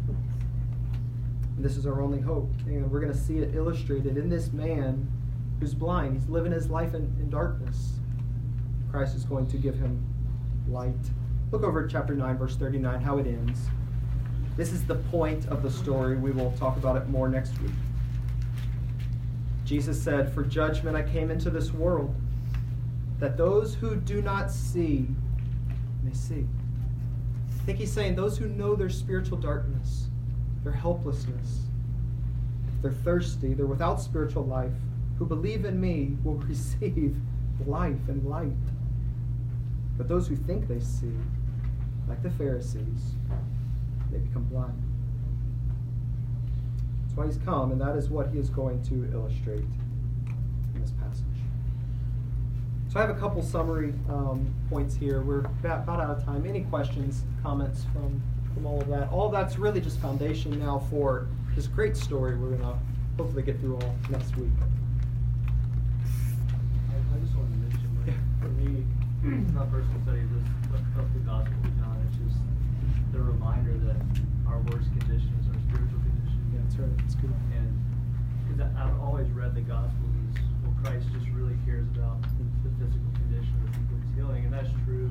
And 1.56 1.64
this 1.64 1.76
is 1.76 1.86
our 1.86 2.00
only 2.00 2.20
hope. 2.20 2.50
And 2.66 2.90
we're 2.90 3.00
going 3.00 3.12
to 3.12 3.18
see 3.18 3.38
it 3.38 3.54
illustrated 3.54 4.16
in 4.16 4.28
this 4.28 4.52
man 4.52 5.10
who's 5.58 5.74
blind. 5.74 6.14
He's 6.14 6.28
living 6.28 6.52
his 6.52 6.70
life 6.70 6.94
in, 6.94 7.02
in 7.18 7.30
darkness. 7.30 7.94
Christ 8.90 9.16
is 9.16 9.24
going 9.24 9.46
to 9.48 9.56
give 9.56 9.74
him 9.74 10.04
light. 10.68 10.94
Look 11.50 11.62
over 11.62 11.84
at 11.84 11.90
chapter 11.90 12.14
9, 12.14 12.38
verse 12.38 12.56
39, 12.56 13.00
how 13.00 13.18
it 13.18 13.26
ends. 13.26 13.60
This 14.56 14.72
is 14.72 14.84
the 14.84 14.96
point 14.96 15.46
of 15.46 15.62
the 15.62 15.70
story. 15.70 16.16
We 16.16 16.30
will 16.30 16.52
talk 16.52 16.76
about 16.76 16.96
it 16.96 17.08
more 17.08 17.28
next 17.28 17.60
week. 17.60 17.72
Jesus 19.64 20.00
said, 20.02 20.32
For 20.32 20.42
judgment 20.42 20.96
I 20.96 21.02
came 21.02 21.30
into 21.30 21.50
this 21.50 21.72
world, 21.72 22.14
that 23.18 23.36
those 23.36 23.74
who 23.74 23.96
do 23.96 24.22
not 24.22 24.50
see 24.50 25.08
may 26.04 26.12
see. 26.12 26.46
I 27.48 27.64
think 27.64 27.78
he's 27.78 27.92
saying 27.92 28.14
those 28.14 28.38
who 28.38 28.48
know 28.48 28.74
their 28.74 28.88
spiritual 28.88 29.38
darkness, 29.38 30.06
their 30.62 30.72
helplessness, 30.72 31.62
they're 32.80 32.92
thirsty, 32.92 33.54
they're 33.54 33.66
without 33.66 34.00
spiritual 34.00 34.44
life, 34.44 34.72
who 35.18 35.26
believe 35.26 35.64
in 35.64 35.80
me 35.80 36.16
will 36.22 36.34
receive 36.48 37.16
life 37.66 38.08
and 38.08 38.24
light. 38.24 38.52
But 39.96 40.08
those 40.08 40.28
who 40.28 40.36
think 40.36 40.68
they 40.68 40.80
see, 40.80 41.12
like 42.08 42.22
the 42.22 42.30
Pharisees, 42.30 43.14
they 44.12 44.18
become 44.18 44.44
blind. 44.44 44.80
That's 47.02 47.16
why 47.16 47.26
he's 47.26 47.38
come, 47.38 47.72
and 47.72 47.80
that 47.80 47.96
is 47.96 48.08
what 48.08 48.28
he 48.28 48.38
is 48.38 48.48
going 48.48 48.82
to 48.84 49.10
illustrate 49.12 49.64
in 50.74 50.80
this 50.80 50.92
passage. 50.92 51.24
So 52.90 52.98
I 52.98 53.02
have 53.02 53.14
a 53.14 53.20
couple 53.20 53.42
summary 53.42 53.92
um, 54.08 54.54
points 54.70 54.94
here. 54.94 55.20
We're 55.20 55.40
about, 55.40 55.82
about 55.82 56.00
out 56.00 56.10
of 56.16 56.24
time. 56.24 56.46
Any 56.46 56.62
questions, 56.62 57.22
comments 57.42 57.84
from, 57.92 58.22
from 58.54 58.64
all 58.64 58.80
of 58.80 58.88
that? 58.88 59.10
All 59.12 59.26
of 59.26 59.32
that's 59.32 59.58
really 59.58 59.82
just 59.82 59.98
foundation 60.00 60.58
now 60.58 60.78
for 60.88 61.26
this 61.54 61.66
great 61.66 61.98
story 61.98 62.34
we're 62.38 62.56
going 62.56 62.62
to 62.62 62.78
hopefully 63.18 63.42
get 63.42 63.60
through 63.60 63.76
all 63.76 63.94
next 64.08 64.34
week. 64.38 64.48
I 66.88 67.18
just 67.20 67.36
wanted 67.36 67.52
to 67.52 67.58
mention, 67.60 67.90
like, 68.06 68.16
for 68.40 68.48
me, 68.56 68.84
my 69.52 69.66
personal 69.66 70.00
study 70.04 70.20
of 70.20 70.32
this, 70.32 70.48
of 70.96 71.12
the 71.12 71.20
Gospel 71.28 71.60
of 71.60 71.76
John, 71.84 72.00
it's 72.08 72.16
just 72.24 72.40
the 73.12 73.20
reminder 73.20 73.76
that 73.84 74.00
our 74.48 74.60
worst 74.72 74.88
condition 74.96 75.28
is 75.44 75.48
our 75.52 75.60
spiritual 75.68 76.00
condition. 76.00 76.40
Yeah, 76.54 76.60
that's 76.64 76.76
right. 76.80 76.96
That's 77.04 77.16
good. 77.16 77.36
And, 77.52 77.68
because 78.48 78.64
I've 78.80 78.98
always 79.00 79.28
read 79.36 79.54
the 79.54 79.60
Gospels 79.60 80.08
as, 80.32 80.40
well, 80.64 80.72
Christ 80.82 81.04
just 81.12 81.28
really 81.36 81.56
cares 81.66 81.84
about 81.92 82.16
physical 82.78 83.10
condition 83.18 83.52
of 83.64 83.72
the 83.72 83.78
people 83.78 83.96
he's 84.00 84.14
healing, 84.16 84.44
and 84.46 84.52
that's 84.54 84.70
true. 84.86 85.10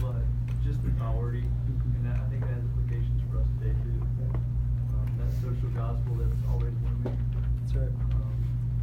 But 0.00 0.20
just 0.64 0.82
the 0.82 0.90
priority, 0.98 1.44
and 1.44 2.02
that, 2.04 2.16
I 2.20 2.26
think 2.28 2.40
that 2.42 2.50
has 2.56 2.64
implications 2.64 3.20
for 3.30 3.40
us 3.40 3.48
today 3.60 3.72
too. 3.84 3.98
Um, 4.96 5.06
that 5.20 5.30
social 5.40 5.70
gospel 5.76 6.16
that's 6.16 6.42
always 6.50 6.72
looming. 6.84 7.16
That's 7.62 7.74
right. 7.76 7.88
Um, 8.16 8.32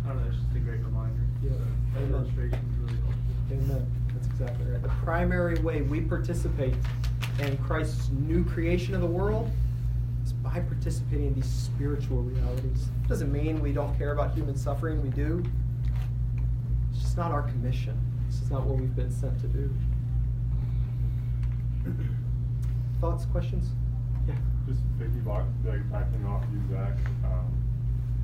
I 0.06 0.10
don't 0.10 0.22
know, 0.22 0.28
it's 0.30 0.38
just 0.38 0.56
a 0.56 0.60
great 0.60 0.82
reminder. 0.86 1.22
Yeah. 1.44 1.52
So, 1.52 1.58
That 1.58 2.00
Amen. 2.06 2.14
illustration 2.14 2.60
is 2.70 2.78
really 2.80 3.00
helpful. 3.02 3.34
Amen. 3.52 3.84
That's 4.14 4.28
exactly 4.28 4.66
right. 4.72 4.82
The 4.82 4.90
primary 5.04 5.60
way 5.62 5.82
we 5.82 6.02
participate 6.02 6.76
in 7.40 7.58
Christ's 7.58 8.10
new 8.10 8.44
creation 8.46 8.94
of 8.96 9.02
the 9.02 9.08
world 9.08 9.52
is 10.24 10.34
by 10.34 10.60
participating 10.60 11.28
in 11.28 11.34
these 11.34 11.50
spiritual 11.50 12.22
realities. 12.24 12.88
It 13.04 13.10
Doesn't 13.10 13.32
mean 13.32 13.60
we 13.60 13.74
don't 13.74 13.96
care 13.98 14.12
about 14.14 14.34
human 14.34 14.56
suffering, 14.56 15.02
we 15.02 15.10
do. 15.10 15.44
It's 17.12 17.18
not 17.18 17.32
our 17.34 17.42
commission. 17.42 18.00
This 18.28 18.40
is 18.42 18.50
not 18.50 18.66
what 18.66 18.78
we've 18.80 18.96
been 18.96 19.12
sent 19.12 19.38
to 19.42 19.48
do. 19.48 19.70
Thoughts, 23.02 23.26
questions? 23.26 23.68
Yeah. 24.30 24.36
Just 24.66 24.80
piggyback, 24.98 25.44
like, 25.66 25.92
backing 25.92 26.26
off 26.26 26.46
you, 26.54 26.62
Zach, 26.74 26.96
um, 27.26 27.52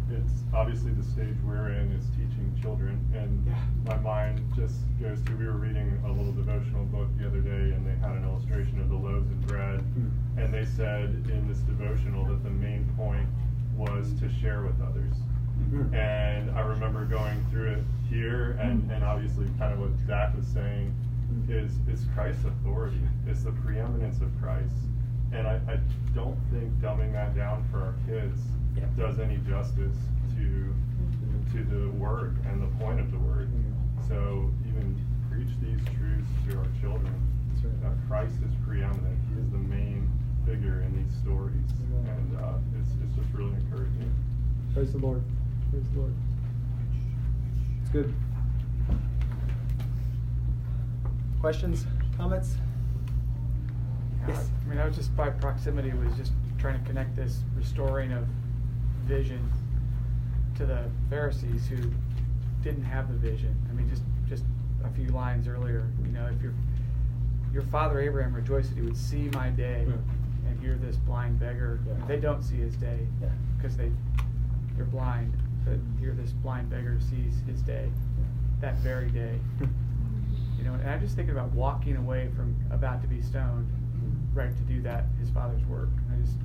it's 0.09 0.31
obviously 0.53 0.93
the 0.93 1.03
stage 1.03 1.35
we're 1.45 1.71
in 1.73 1.91
is 1.91 2.05
teaching 2.11 2.57
children, 2.61 2.97
and 3.13 3.45
Yeah. 3.45 3.59
my 3.87 3.97
mind 3.97 4.39
just 4.55 4.79
goes 5.01 5.21
to, 5.23 5.35
we 5.35 5.47
were 5.47 5.57
reading 5.57 5.91
a 6.05 6.09
little 6.09 6.31
devotional 6.31 6.85
book 6.85 7.09
the 7.17 7.27
other 7.27 7.41
day, 7.41 7.73
and 7.73 7.85
they 7.85 7.95
had 7.97 8.15
an 8.15 8.23
illustration 8.23 8.79
of 8.79 8.87
the 8.87 8.95
loaves 8.95 9.29
and 9.29 9.45
bread, 9.47 9.81
Hmm. 9.81 10.39
and 10.39 10.53
they 10.53 10.63
said 10.63 11.09
in 11.29 11.45
this 11.49 11.59
devotional 11.63 12.23
that 12.27 12.41
the 12.41 12.51
main 12.51 12.85
point 12.95 13.27
was 13.75 14.13
to 14.21 14.29
share 14.29 14.63
with 14.63 14.79
others. 14.81 15.17
Hmm. 15.69 15.93
And 15.93 16.51
I 16.51 16.61
remember 16.61 17.05
going 17.05 17.45
through 17.51 17.71
it 17.71 17.83
here, 18.09 18.57
and, 18.61 18.89
and 18.91 19.03
obviously 19.03 19.47
kind 19.59 19.73
of 19.73 19.79
what 19.79 19.91
Zach 20.05 20.35
was 20.35 20.47
saying 20.47 20.93
is, 21.49 21.71
is 21.91 22.05
Christ's 22.15 22.45
authority. 22.45 23.01
It's 23.27 23.43
the 23.43 23.51
preeminence 23.51 24.21
of 24.21 24.29
Christ. 24.41 24.73
And 25.33 25.45
I, 25.45 25.55
I 25.67 25.79
don't 26.15 26.37
think 26.51 26.71
dumbing 26.79 27.11
that 27.13 27.35
down 27.35 27.67
for 27.69 27.79
our 27.79 27.95
kids 28.07 28.39
Yeah. 28.77 28.85
does 28.97 29.19
any 29.19 29.37
justice 29.47 29.95
to, 30.37 30.73
to 31.51 31.63
the 31.65 31.89
word 31.91 32.37
and 32.47 32.61
the 32.61 32.71
point 32.83 32.99
of 33.01 33.11
the 33.11 33.19
word. 33.19 33.49
Yeah. 33.51 34.07
So 34.07 34.49
even 34.69 34.95
preach 35.29 35.49
these 35.61 35.83
truths 35.97 36.29
to 36.49 36.57
our 36.59 36.67
children. 36.79 37.13
Right. 37.61 37.81
That 37.83 37.91
Christ 38.07 38.35
is 38.47 38.53
preeminent. 38.65 39.19
He 39.33 39.41
is 39.41 39.49
the 39.51 39.57
main 39.57 40.09
figure 40.45 40.81
in 40.83 40.95
these 40.95 41.13
stories. 41.21 41.59
And 42.07 42.37
uh, 42.37 42.53
it's, 42.79 42.91
it's 43.03 43.15
just 43.17 43.27
really 43.33 43.51
encouraging. 43.67 44.13
Praise 44.73 44.93
the 44.93 44.99
Lord. 44.99 45.23
Praise 45.71 45.83
the 45.93 45.99
Lord. 45.99 46.13
It's 47.81 47.89
good. 47.91 48.13
Questions? 51.39 51.85
Comments? 52.15 52.55
Yeah, 54.21 54.33
Yes. 54.33 54.49
I 54.65 54.69
mean, 54.69 54.79
I 54.79 54.85
was 54.85 54.95
just 54.95 55.15
by 55.15 55.29
proximity 55.29 55.91
was 55.93 56.13
just 56.17 56.31
trying 56.57 56.79
to 56.79 56.85
connect 56.85 57.15
this 57.15 57.39
restoring 57.55 58.11
of 58.11 58.25
vision 59.05 59.39
to 60.55 60.65
the 60.65 60.83
Pharisees 61.09 61.67
who 61.67 61.77
didn't 62.63 62.83
have 62.83 63.07
the 63.09 63.17
vision. 63.17 63.55
I 63.69 63.73
mean, 63.73 63.87
just 63.89 64.01
just 64.27 64.43
a 64.83 64.89
few 64.89 65.07
lines 65.09 65.47
earlier, 65.47 65.87
you 66.03 66.11
know, 66.11 66.25
if 66.27 66.41
your 66.41 66.53
your 67.53 67.61
father 67.63 67.99
Abraham 68.01 68.33
rejoiced 68.33 68.69
that 68.69 68.75
he 68.75 68.81
would 68.81 68.97
see 68.97 69.29
my 69.33 69.49
day 69.49 69.85
Yeah. 69.87 70.49
and 70.49 70.59
hear 70.59 70.75
this 70.75 70.97
blind 70.97 71.39
beggar. 71.39 71.79
Yeah. 71.87 72.05
They 72.07 72.19
don't 72.19 72.41
see 72.43 72.57
his 72.57 72.75
day 72.75 72.99
because 73.57 73.77
they 73.77 73.91
they're 74.75 74.85
blind, 74.85 75.33
but 75.67 75.79
here 75.99 76.13
this 76.13 76.31
blind 76.31 76.69
beggar 76.69 76.97
sees 76.99 77.41
his 77.47 77.61
day 77.61 77.89
that 78.61 78.75
very 78.77 79.09
day. 79.09 79.39
You 80.57 80.63
know, 80.63 80.73
and 80.73 80.89
I'm 80.89 80.99
just 80.99 81.15
thinking 81.15 81.33
about 81.33 81.51
walking 81.51 81.97
away 81.97 82.29
from 82.35 82.55
about 82.71 83.01
to 83.01 83.07
be 83.07 83.21
stoned, 83.21 83.69
right, 84.33 84.55
to 84.55 84.63
do 84.63 84.81
that, 84.81 85.05
his 85.19 85.29
father's 85.29 85.63
work. 85.65 85.89
I 86.11 86.19
just, 86.19 86.37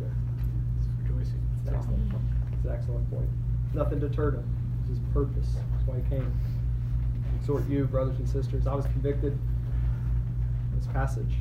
it's 0.00 0.88
rejoicing. 1.02 1.40
It's 1.60 1.68
an 1.68 1.74
excellent 1.76 2.10
point. 2.10 2.24
It's 2.52 2.64
an 2.64 2.72
excellent 2.72 3.10
point. 3.10 3.28
Nothing 3.72 4.00
deterred 4.00 4.34
him. 4.34 4.84
His 4.88 4.98
purpose. 5.12 5.56
That's 5.72 5.86
why 5.86 5.96
he 5.96 6.02
came. 6.10 6.40
I 7.32 7.36
exhort 7.36 7.68
you, 7.68 7.84
brothers 7.84 8.18
and 8.18 8.28
sisters. 8.28 8.66
I 8.66 8.74
was 8.74 8.86
convicted 8.86 9.32
in 9.32 10.78
this 10.78 10.88
passage. 10.88 11.34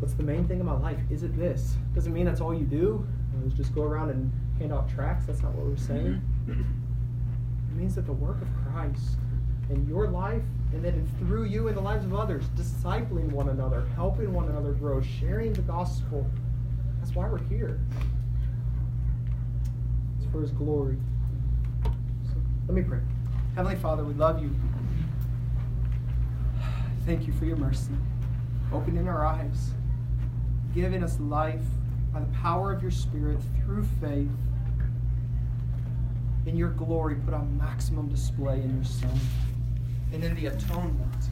What's 0.00 0.14
the 0.14 0.24
main 0.24 0.46
thing 0.46 0.60
in 0.60 0.66
my 0.66 0.76
life? 0.76 0.98
Is 1.10 1.22
it 1.22 1.36
this? 1.38 1.76
Doesn't 1.94 2.12
mean 2.12 2.26
that's 2.26 2.40
all 2.40 2.52
you 2.54 2.66
do. 2.66 3.06
Is 3.44 3.52
just 3.52 3.74
go 3.74 3.82
around 3.82 4.10
and 4.10 4.32
hand 4.58 4.72
out 4.72 4.88
tracts. 4.88 5.26
That's 5.26 5.42
not 5.42 5.54
what 5.54 5.66
we're 5.66 5.76
saying. 5.76 6.20
Mm-hmm. 6.48 6.60
It 6.60 7.76
means 7.76 7.94
that 7.94 8.06
the 8.06 8.12
work 8.12 8.40
of 8.40 8.48
Christ 8.72 9.18
in 9.70 9.86
your 9.86 10.08
life 10.08 10.42
and 10.72 10.84
then 10.84 11.06
through 11.18 11.44
you 11.44 11.68
in 11.68 11.74
the 11.74 11.80
lives 11.80 12.04
of 12.04 12.14
others, 12.14 12.44
discipling 12.56 13.30
one 13.30 13.48
another, 13.48 13.86
helping 13.94 14.32
one 14.32 14.48
another 14.48 14.72
grow, 14.72 15.00
sharing 15.00 15.52
the 15.52 15.62
gospel. 15.62 16.26
That's 16.98 17.14
why 17.14 17.28
we're 17.28 17.42
here. 17.44 17.80
It's 20.18 20.30
for 20.32 20.40
his 20.40 20.50
glory. 20.50 20.96
So, 21.84 22.34
let 22.66 22.74
me 22.74 22.82
pray. 22.82 23.00
Heavenly 23.54 23.76
Father, 23.76 24.04
we 24.04 24.14
love 24.14 24.42
you. 24.42 24.50
Thank 27.04 27.26
you 27.26 27.32
for 27.34 27.44
your 27.44 27.56
mercy, 27.56 27.92
opening 28.72 29.08
our 29.08 29.24
eyes, 29.24 29.70
giving 30.74 31.04
us 31.04 31.20
life 31.20 31.62
by 32.16 32.22
the 32.22 32.32
power 32.38 32.72
of 32.72 32.80
your 32.80 32.90
Spirit 32.90 33.38
through 33.62 33.84
faith. 34.00 34.30
In 36.46 36.56
your 36.56 36.70
glory, 36.70 37.16
put 37.16 37.34
on 37.34 37.58
maximum 37.58 38.08
display 38.08 38.62
in 38.62 38.74
your 38.74 38.84
Son 38.84 39.20
and 40.14 40.24
in 40.24 40.34
the 40.34 40.46
atonement 40.46 41.24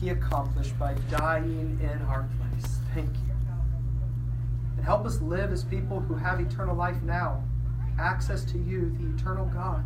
he 0.00 0.08
accomplished 0.08 0.76
by 0.80 0.94
dying 1.08 1.78
in 1.80 2.02
our 2.06 2.28
place. 2.38 2.80
Thank 2.92 3.08
you. 3.08 3.34
And 4.76 4.84
help 4.84 5.06
us 5.06 5.20
live 5.20 5.52
as 5.52 5.62
people 5.62 6.00
who 6.00 6.14
have 6.14 6.40
eternal 6.40 6.74
life 6.74 7.00
now, 7.02 7.44
access 7.96 8.44
to 8.46 8.58
you, 8.58 8.96
the 8.98 9.14
eternal 9.14 9.46
God, 9.46 9.84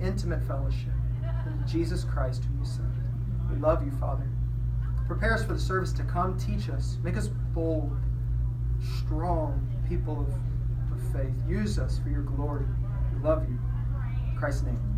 intimate 0.00 0.42
fellowship 0.48 0.90
in 1.46 1.62
Jesus 1.64 2.02
Christ, 2.02 2.42
whom 2.42 2.58
you 2.58 2.66
sent. 2.66 2.88
We 3.52 3.56
love 3.58 3.84
you, 3.84 3.92
Father. 4.00 4.28
Prepare 5.06 5.34
us 5.34 5.44
for 5.44 5.52
the 5.52 5.60
service 5.60 5.92
to 5.92 6.02
come. 6.02 6.36
Teach 6.38 6.70
us. 6.70 6.98
Make 7.04 7.16
us 7.16 7.28
bold, 7.28 7.96
strong 8.98 9.68
people 9.88 10.20
of, 10.20 10.32
faith. 11.12 11.34
Use 11.46 11.78
us 11.78 11.98
for 11.98 12.08
your 12.08 12.22
glory. 12.22 12.64
We 13.14 13.22
love 13.22 13.46
you. 13.48 13.58
In 14.30 14.36
Christ's 14.38 14.62
name. 14.62 14.91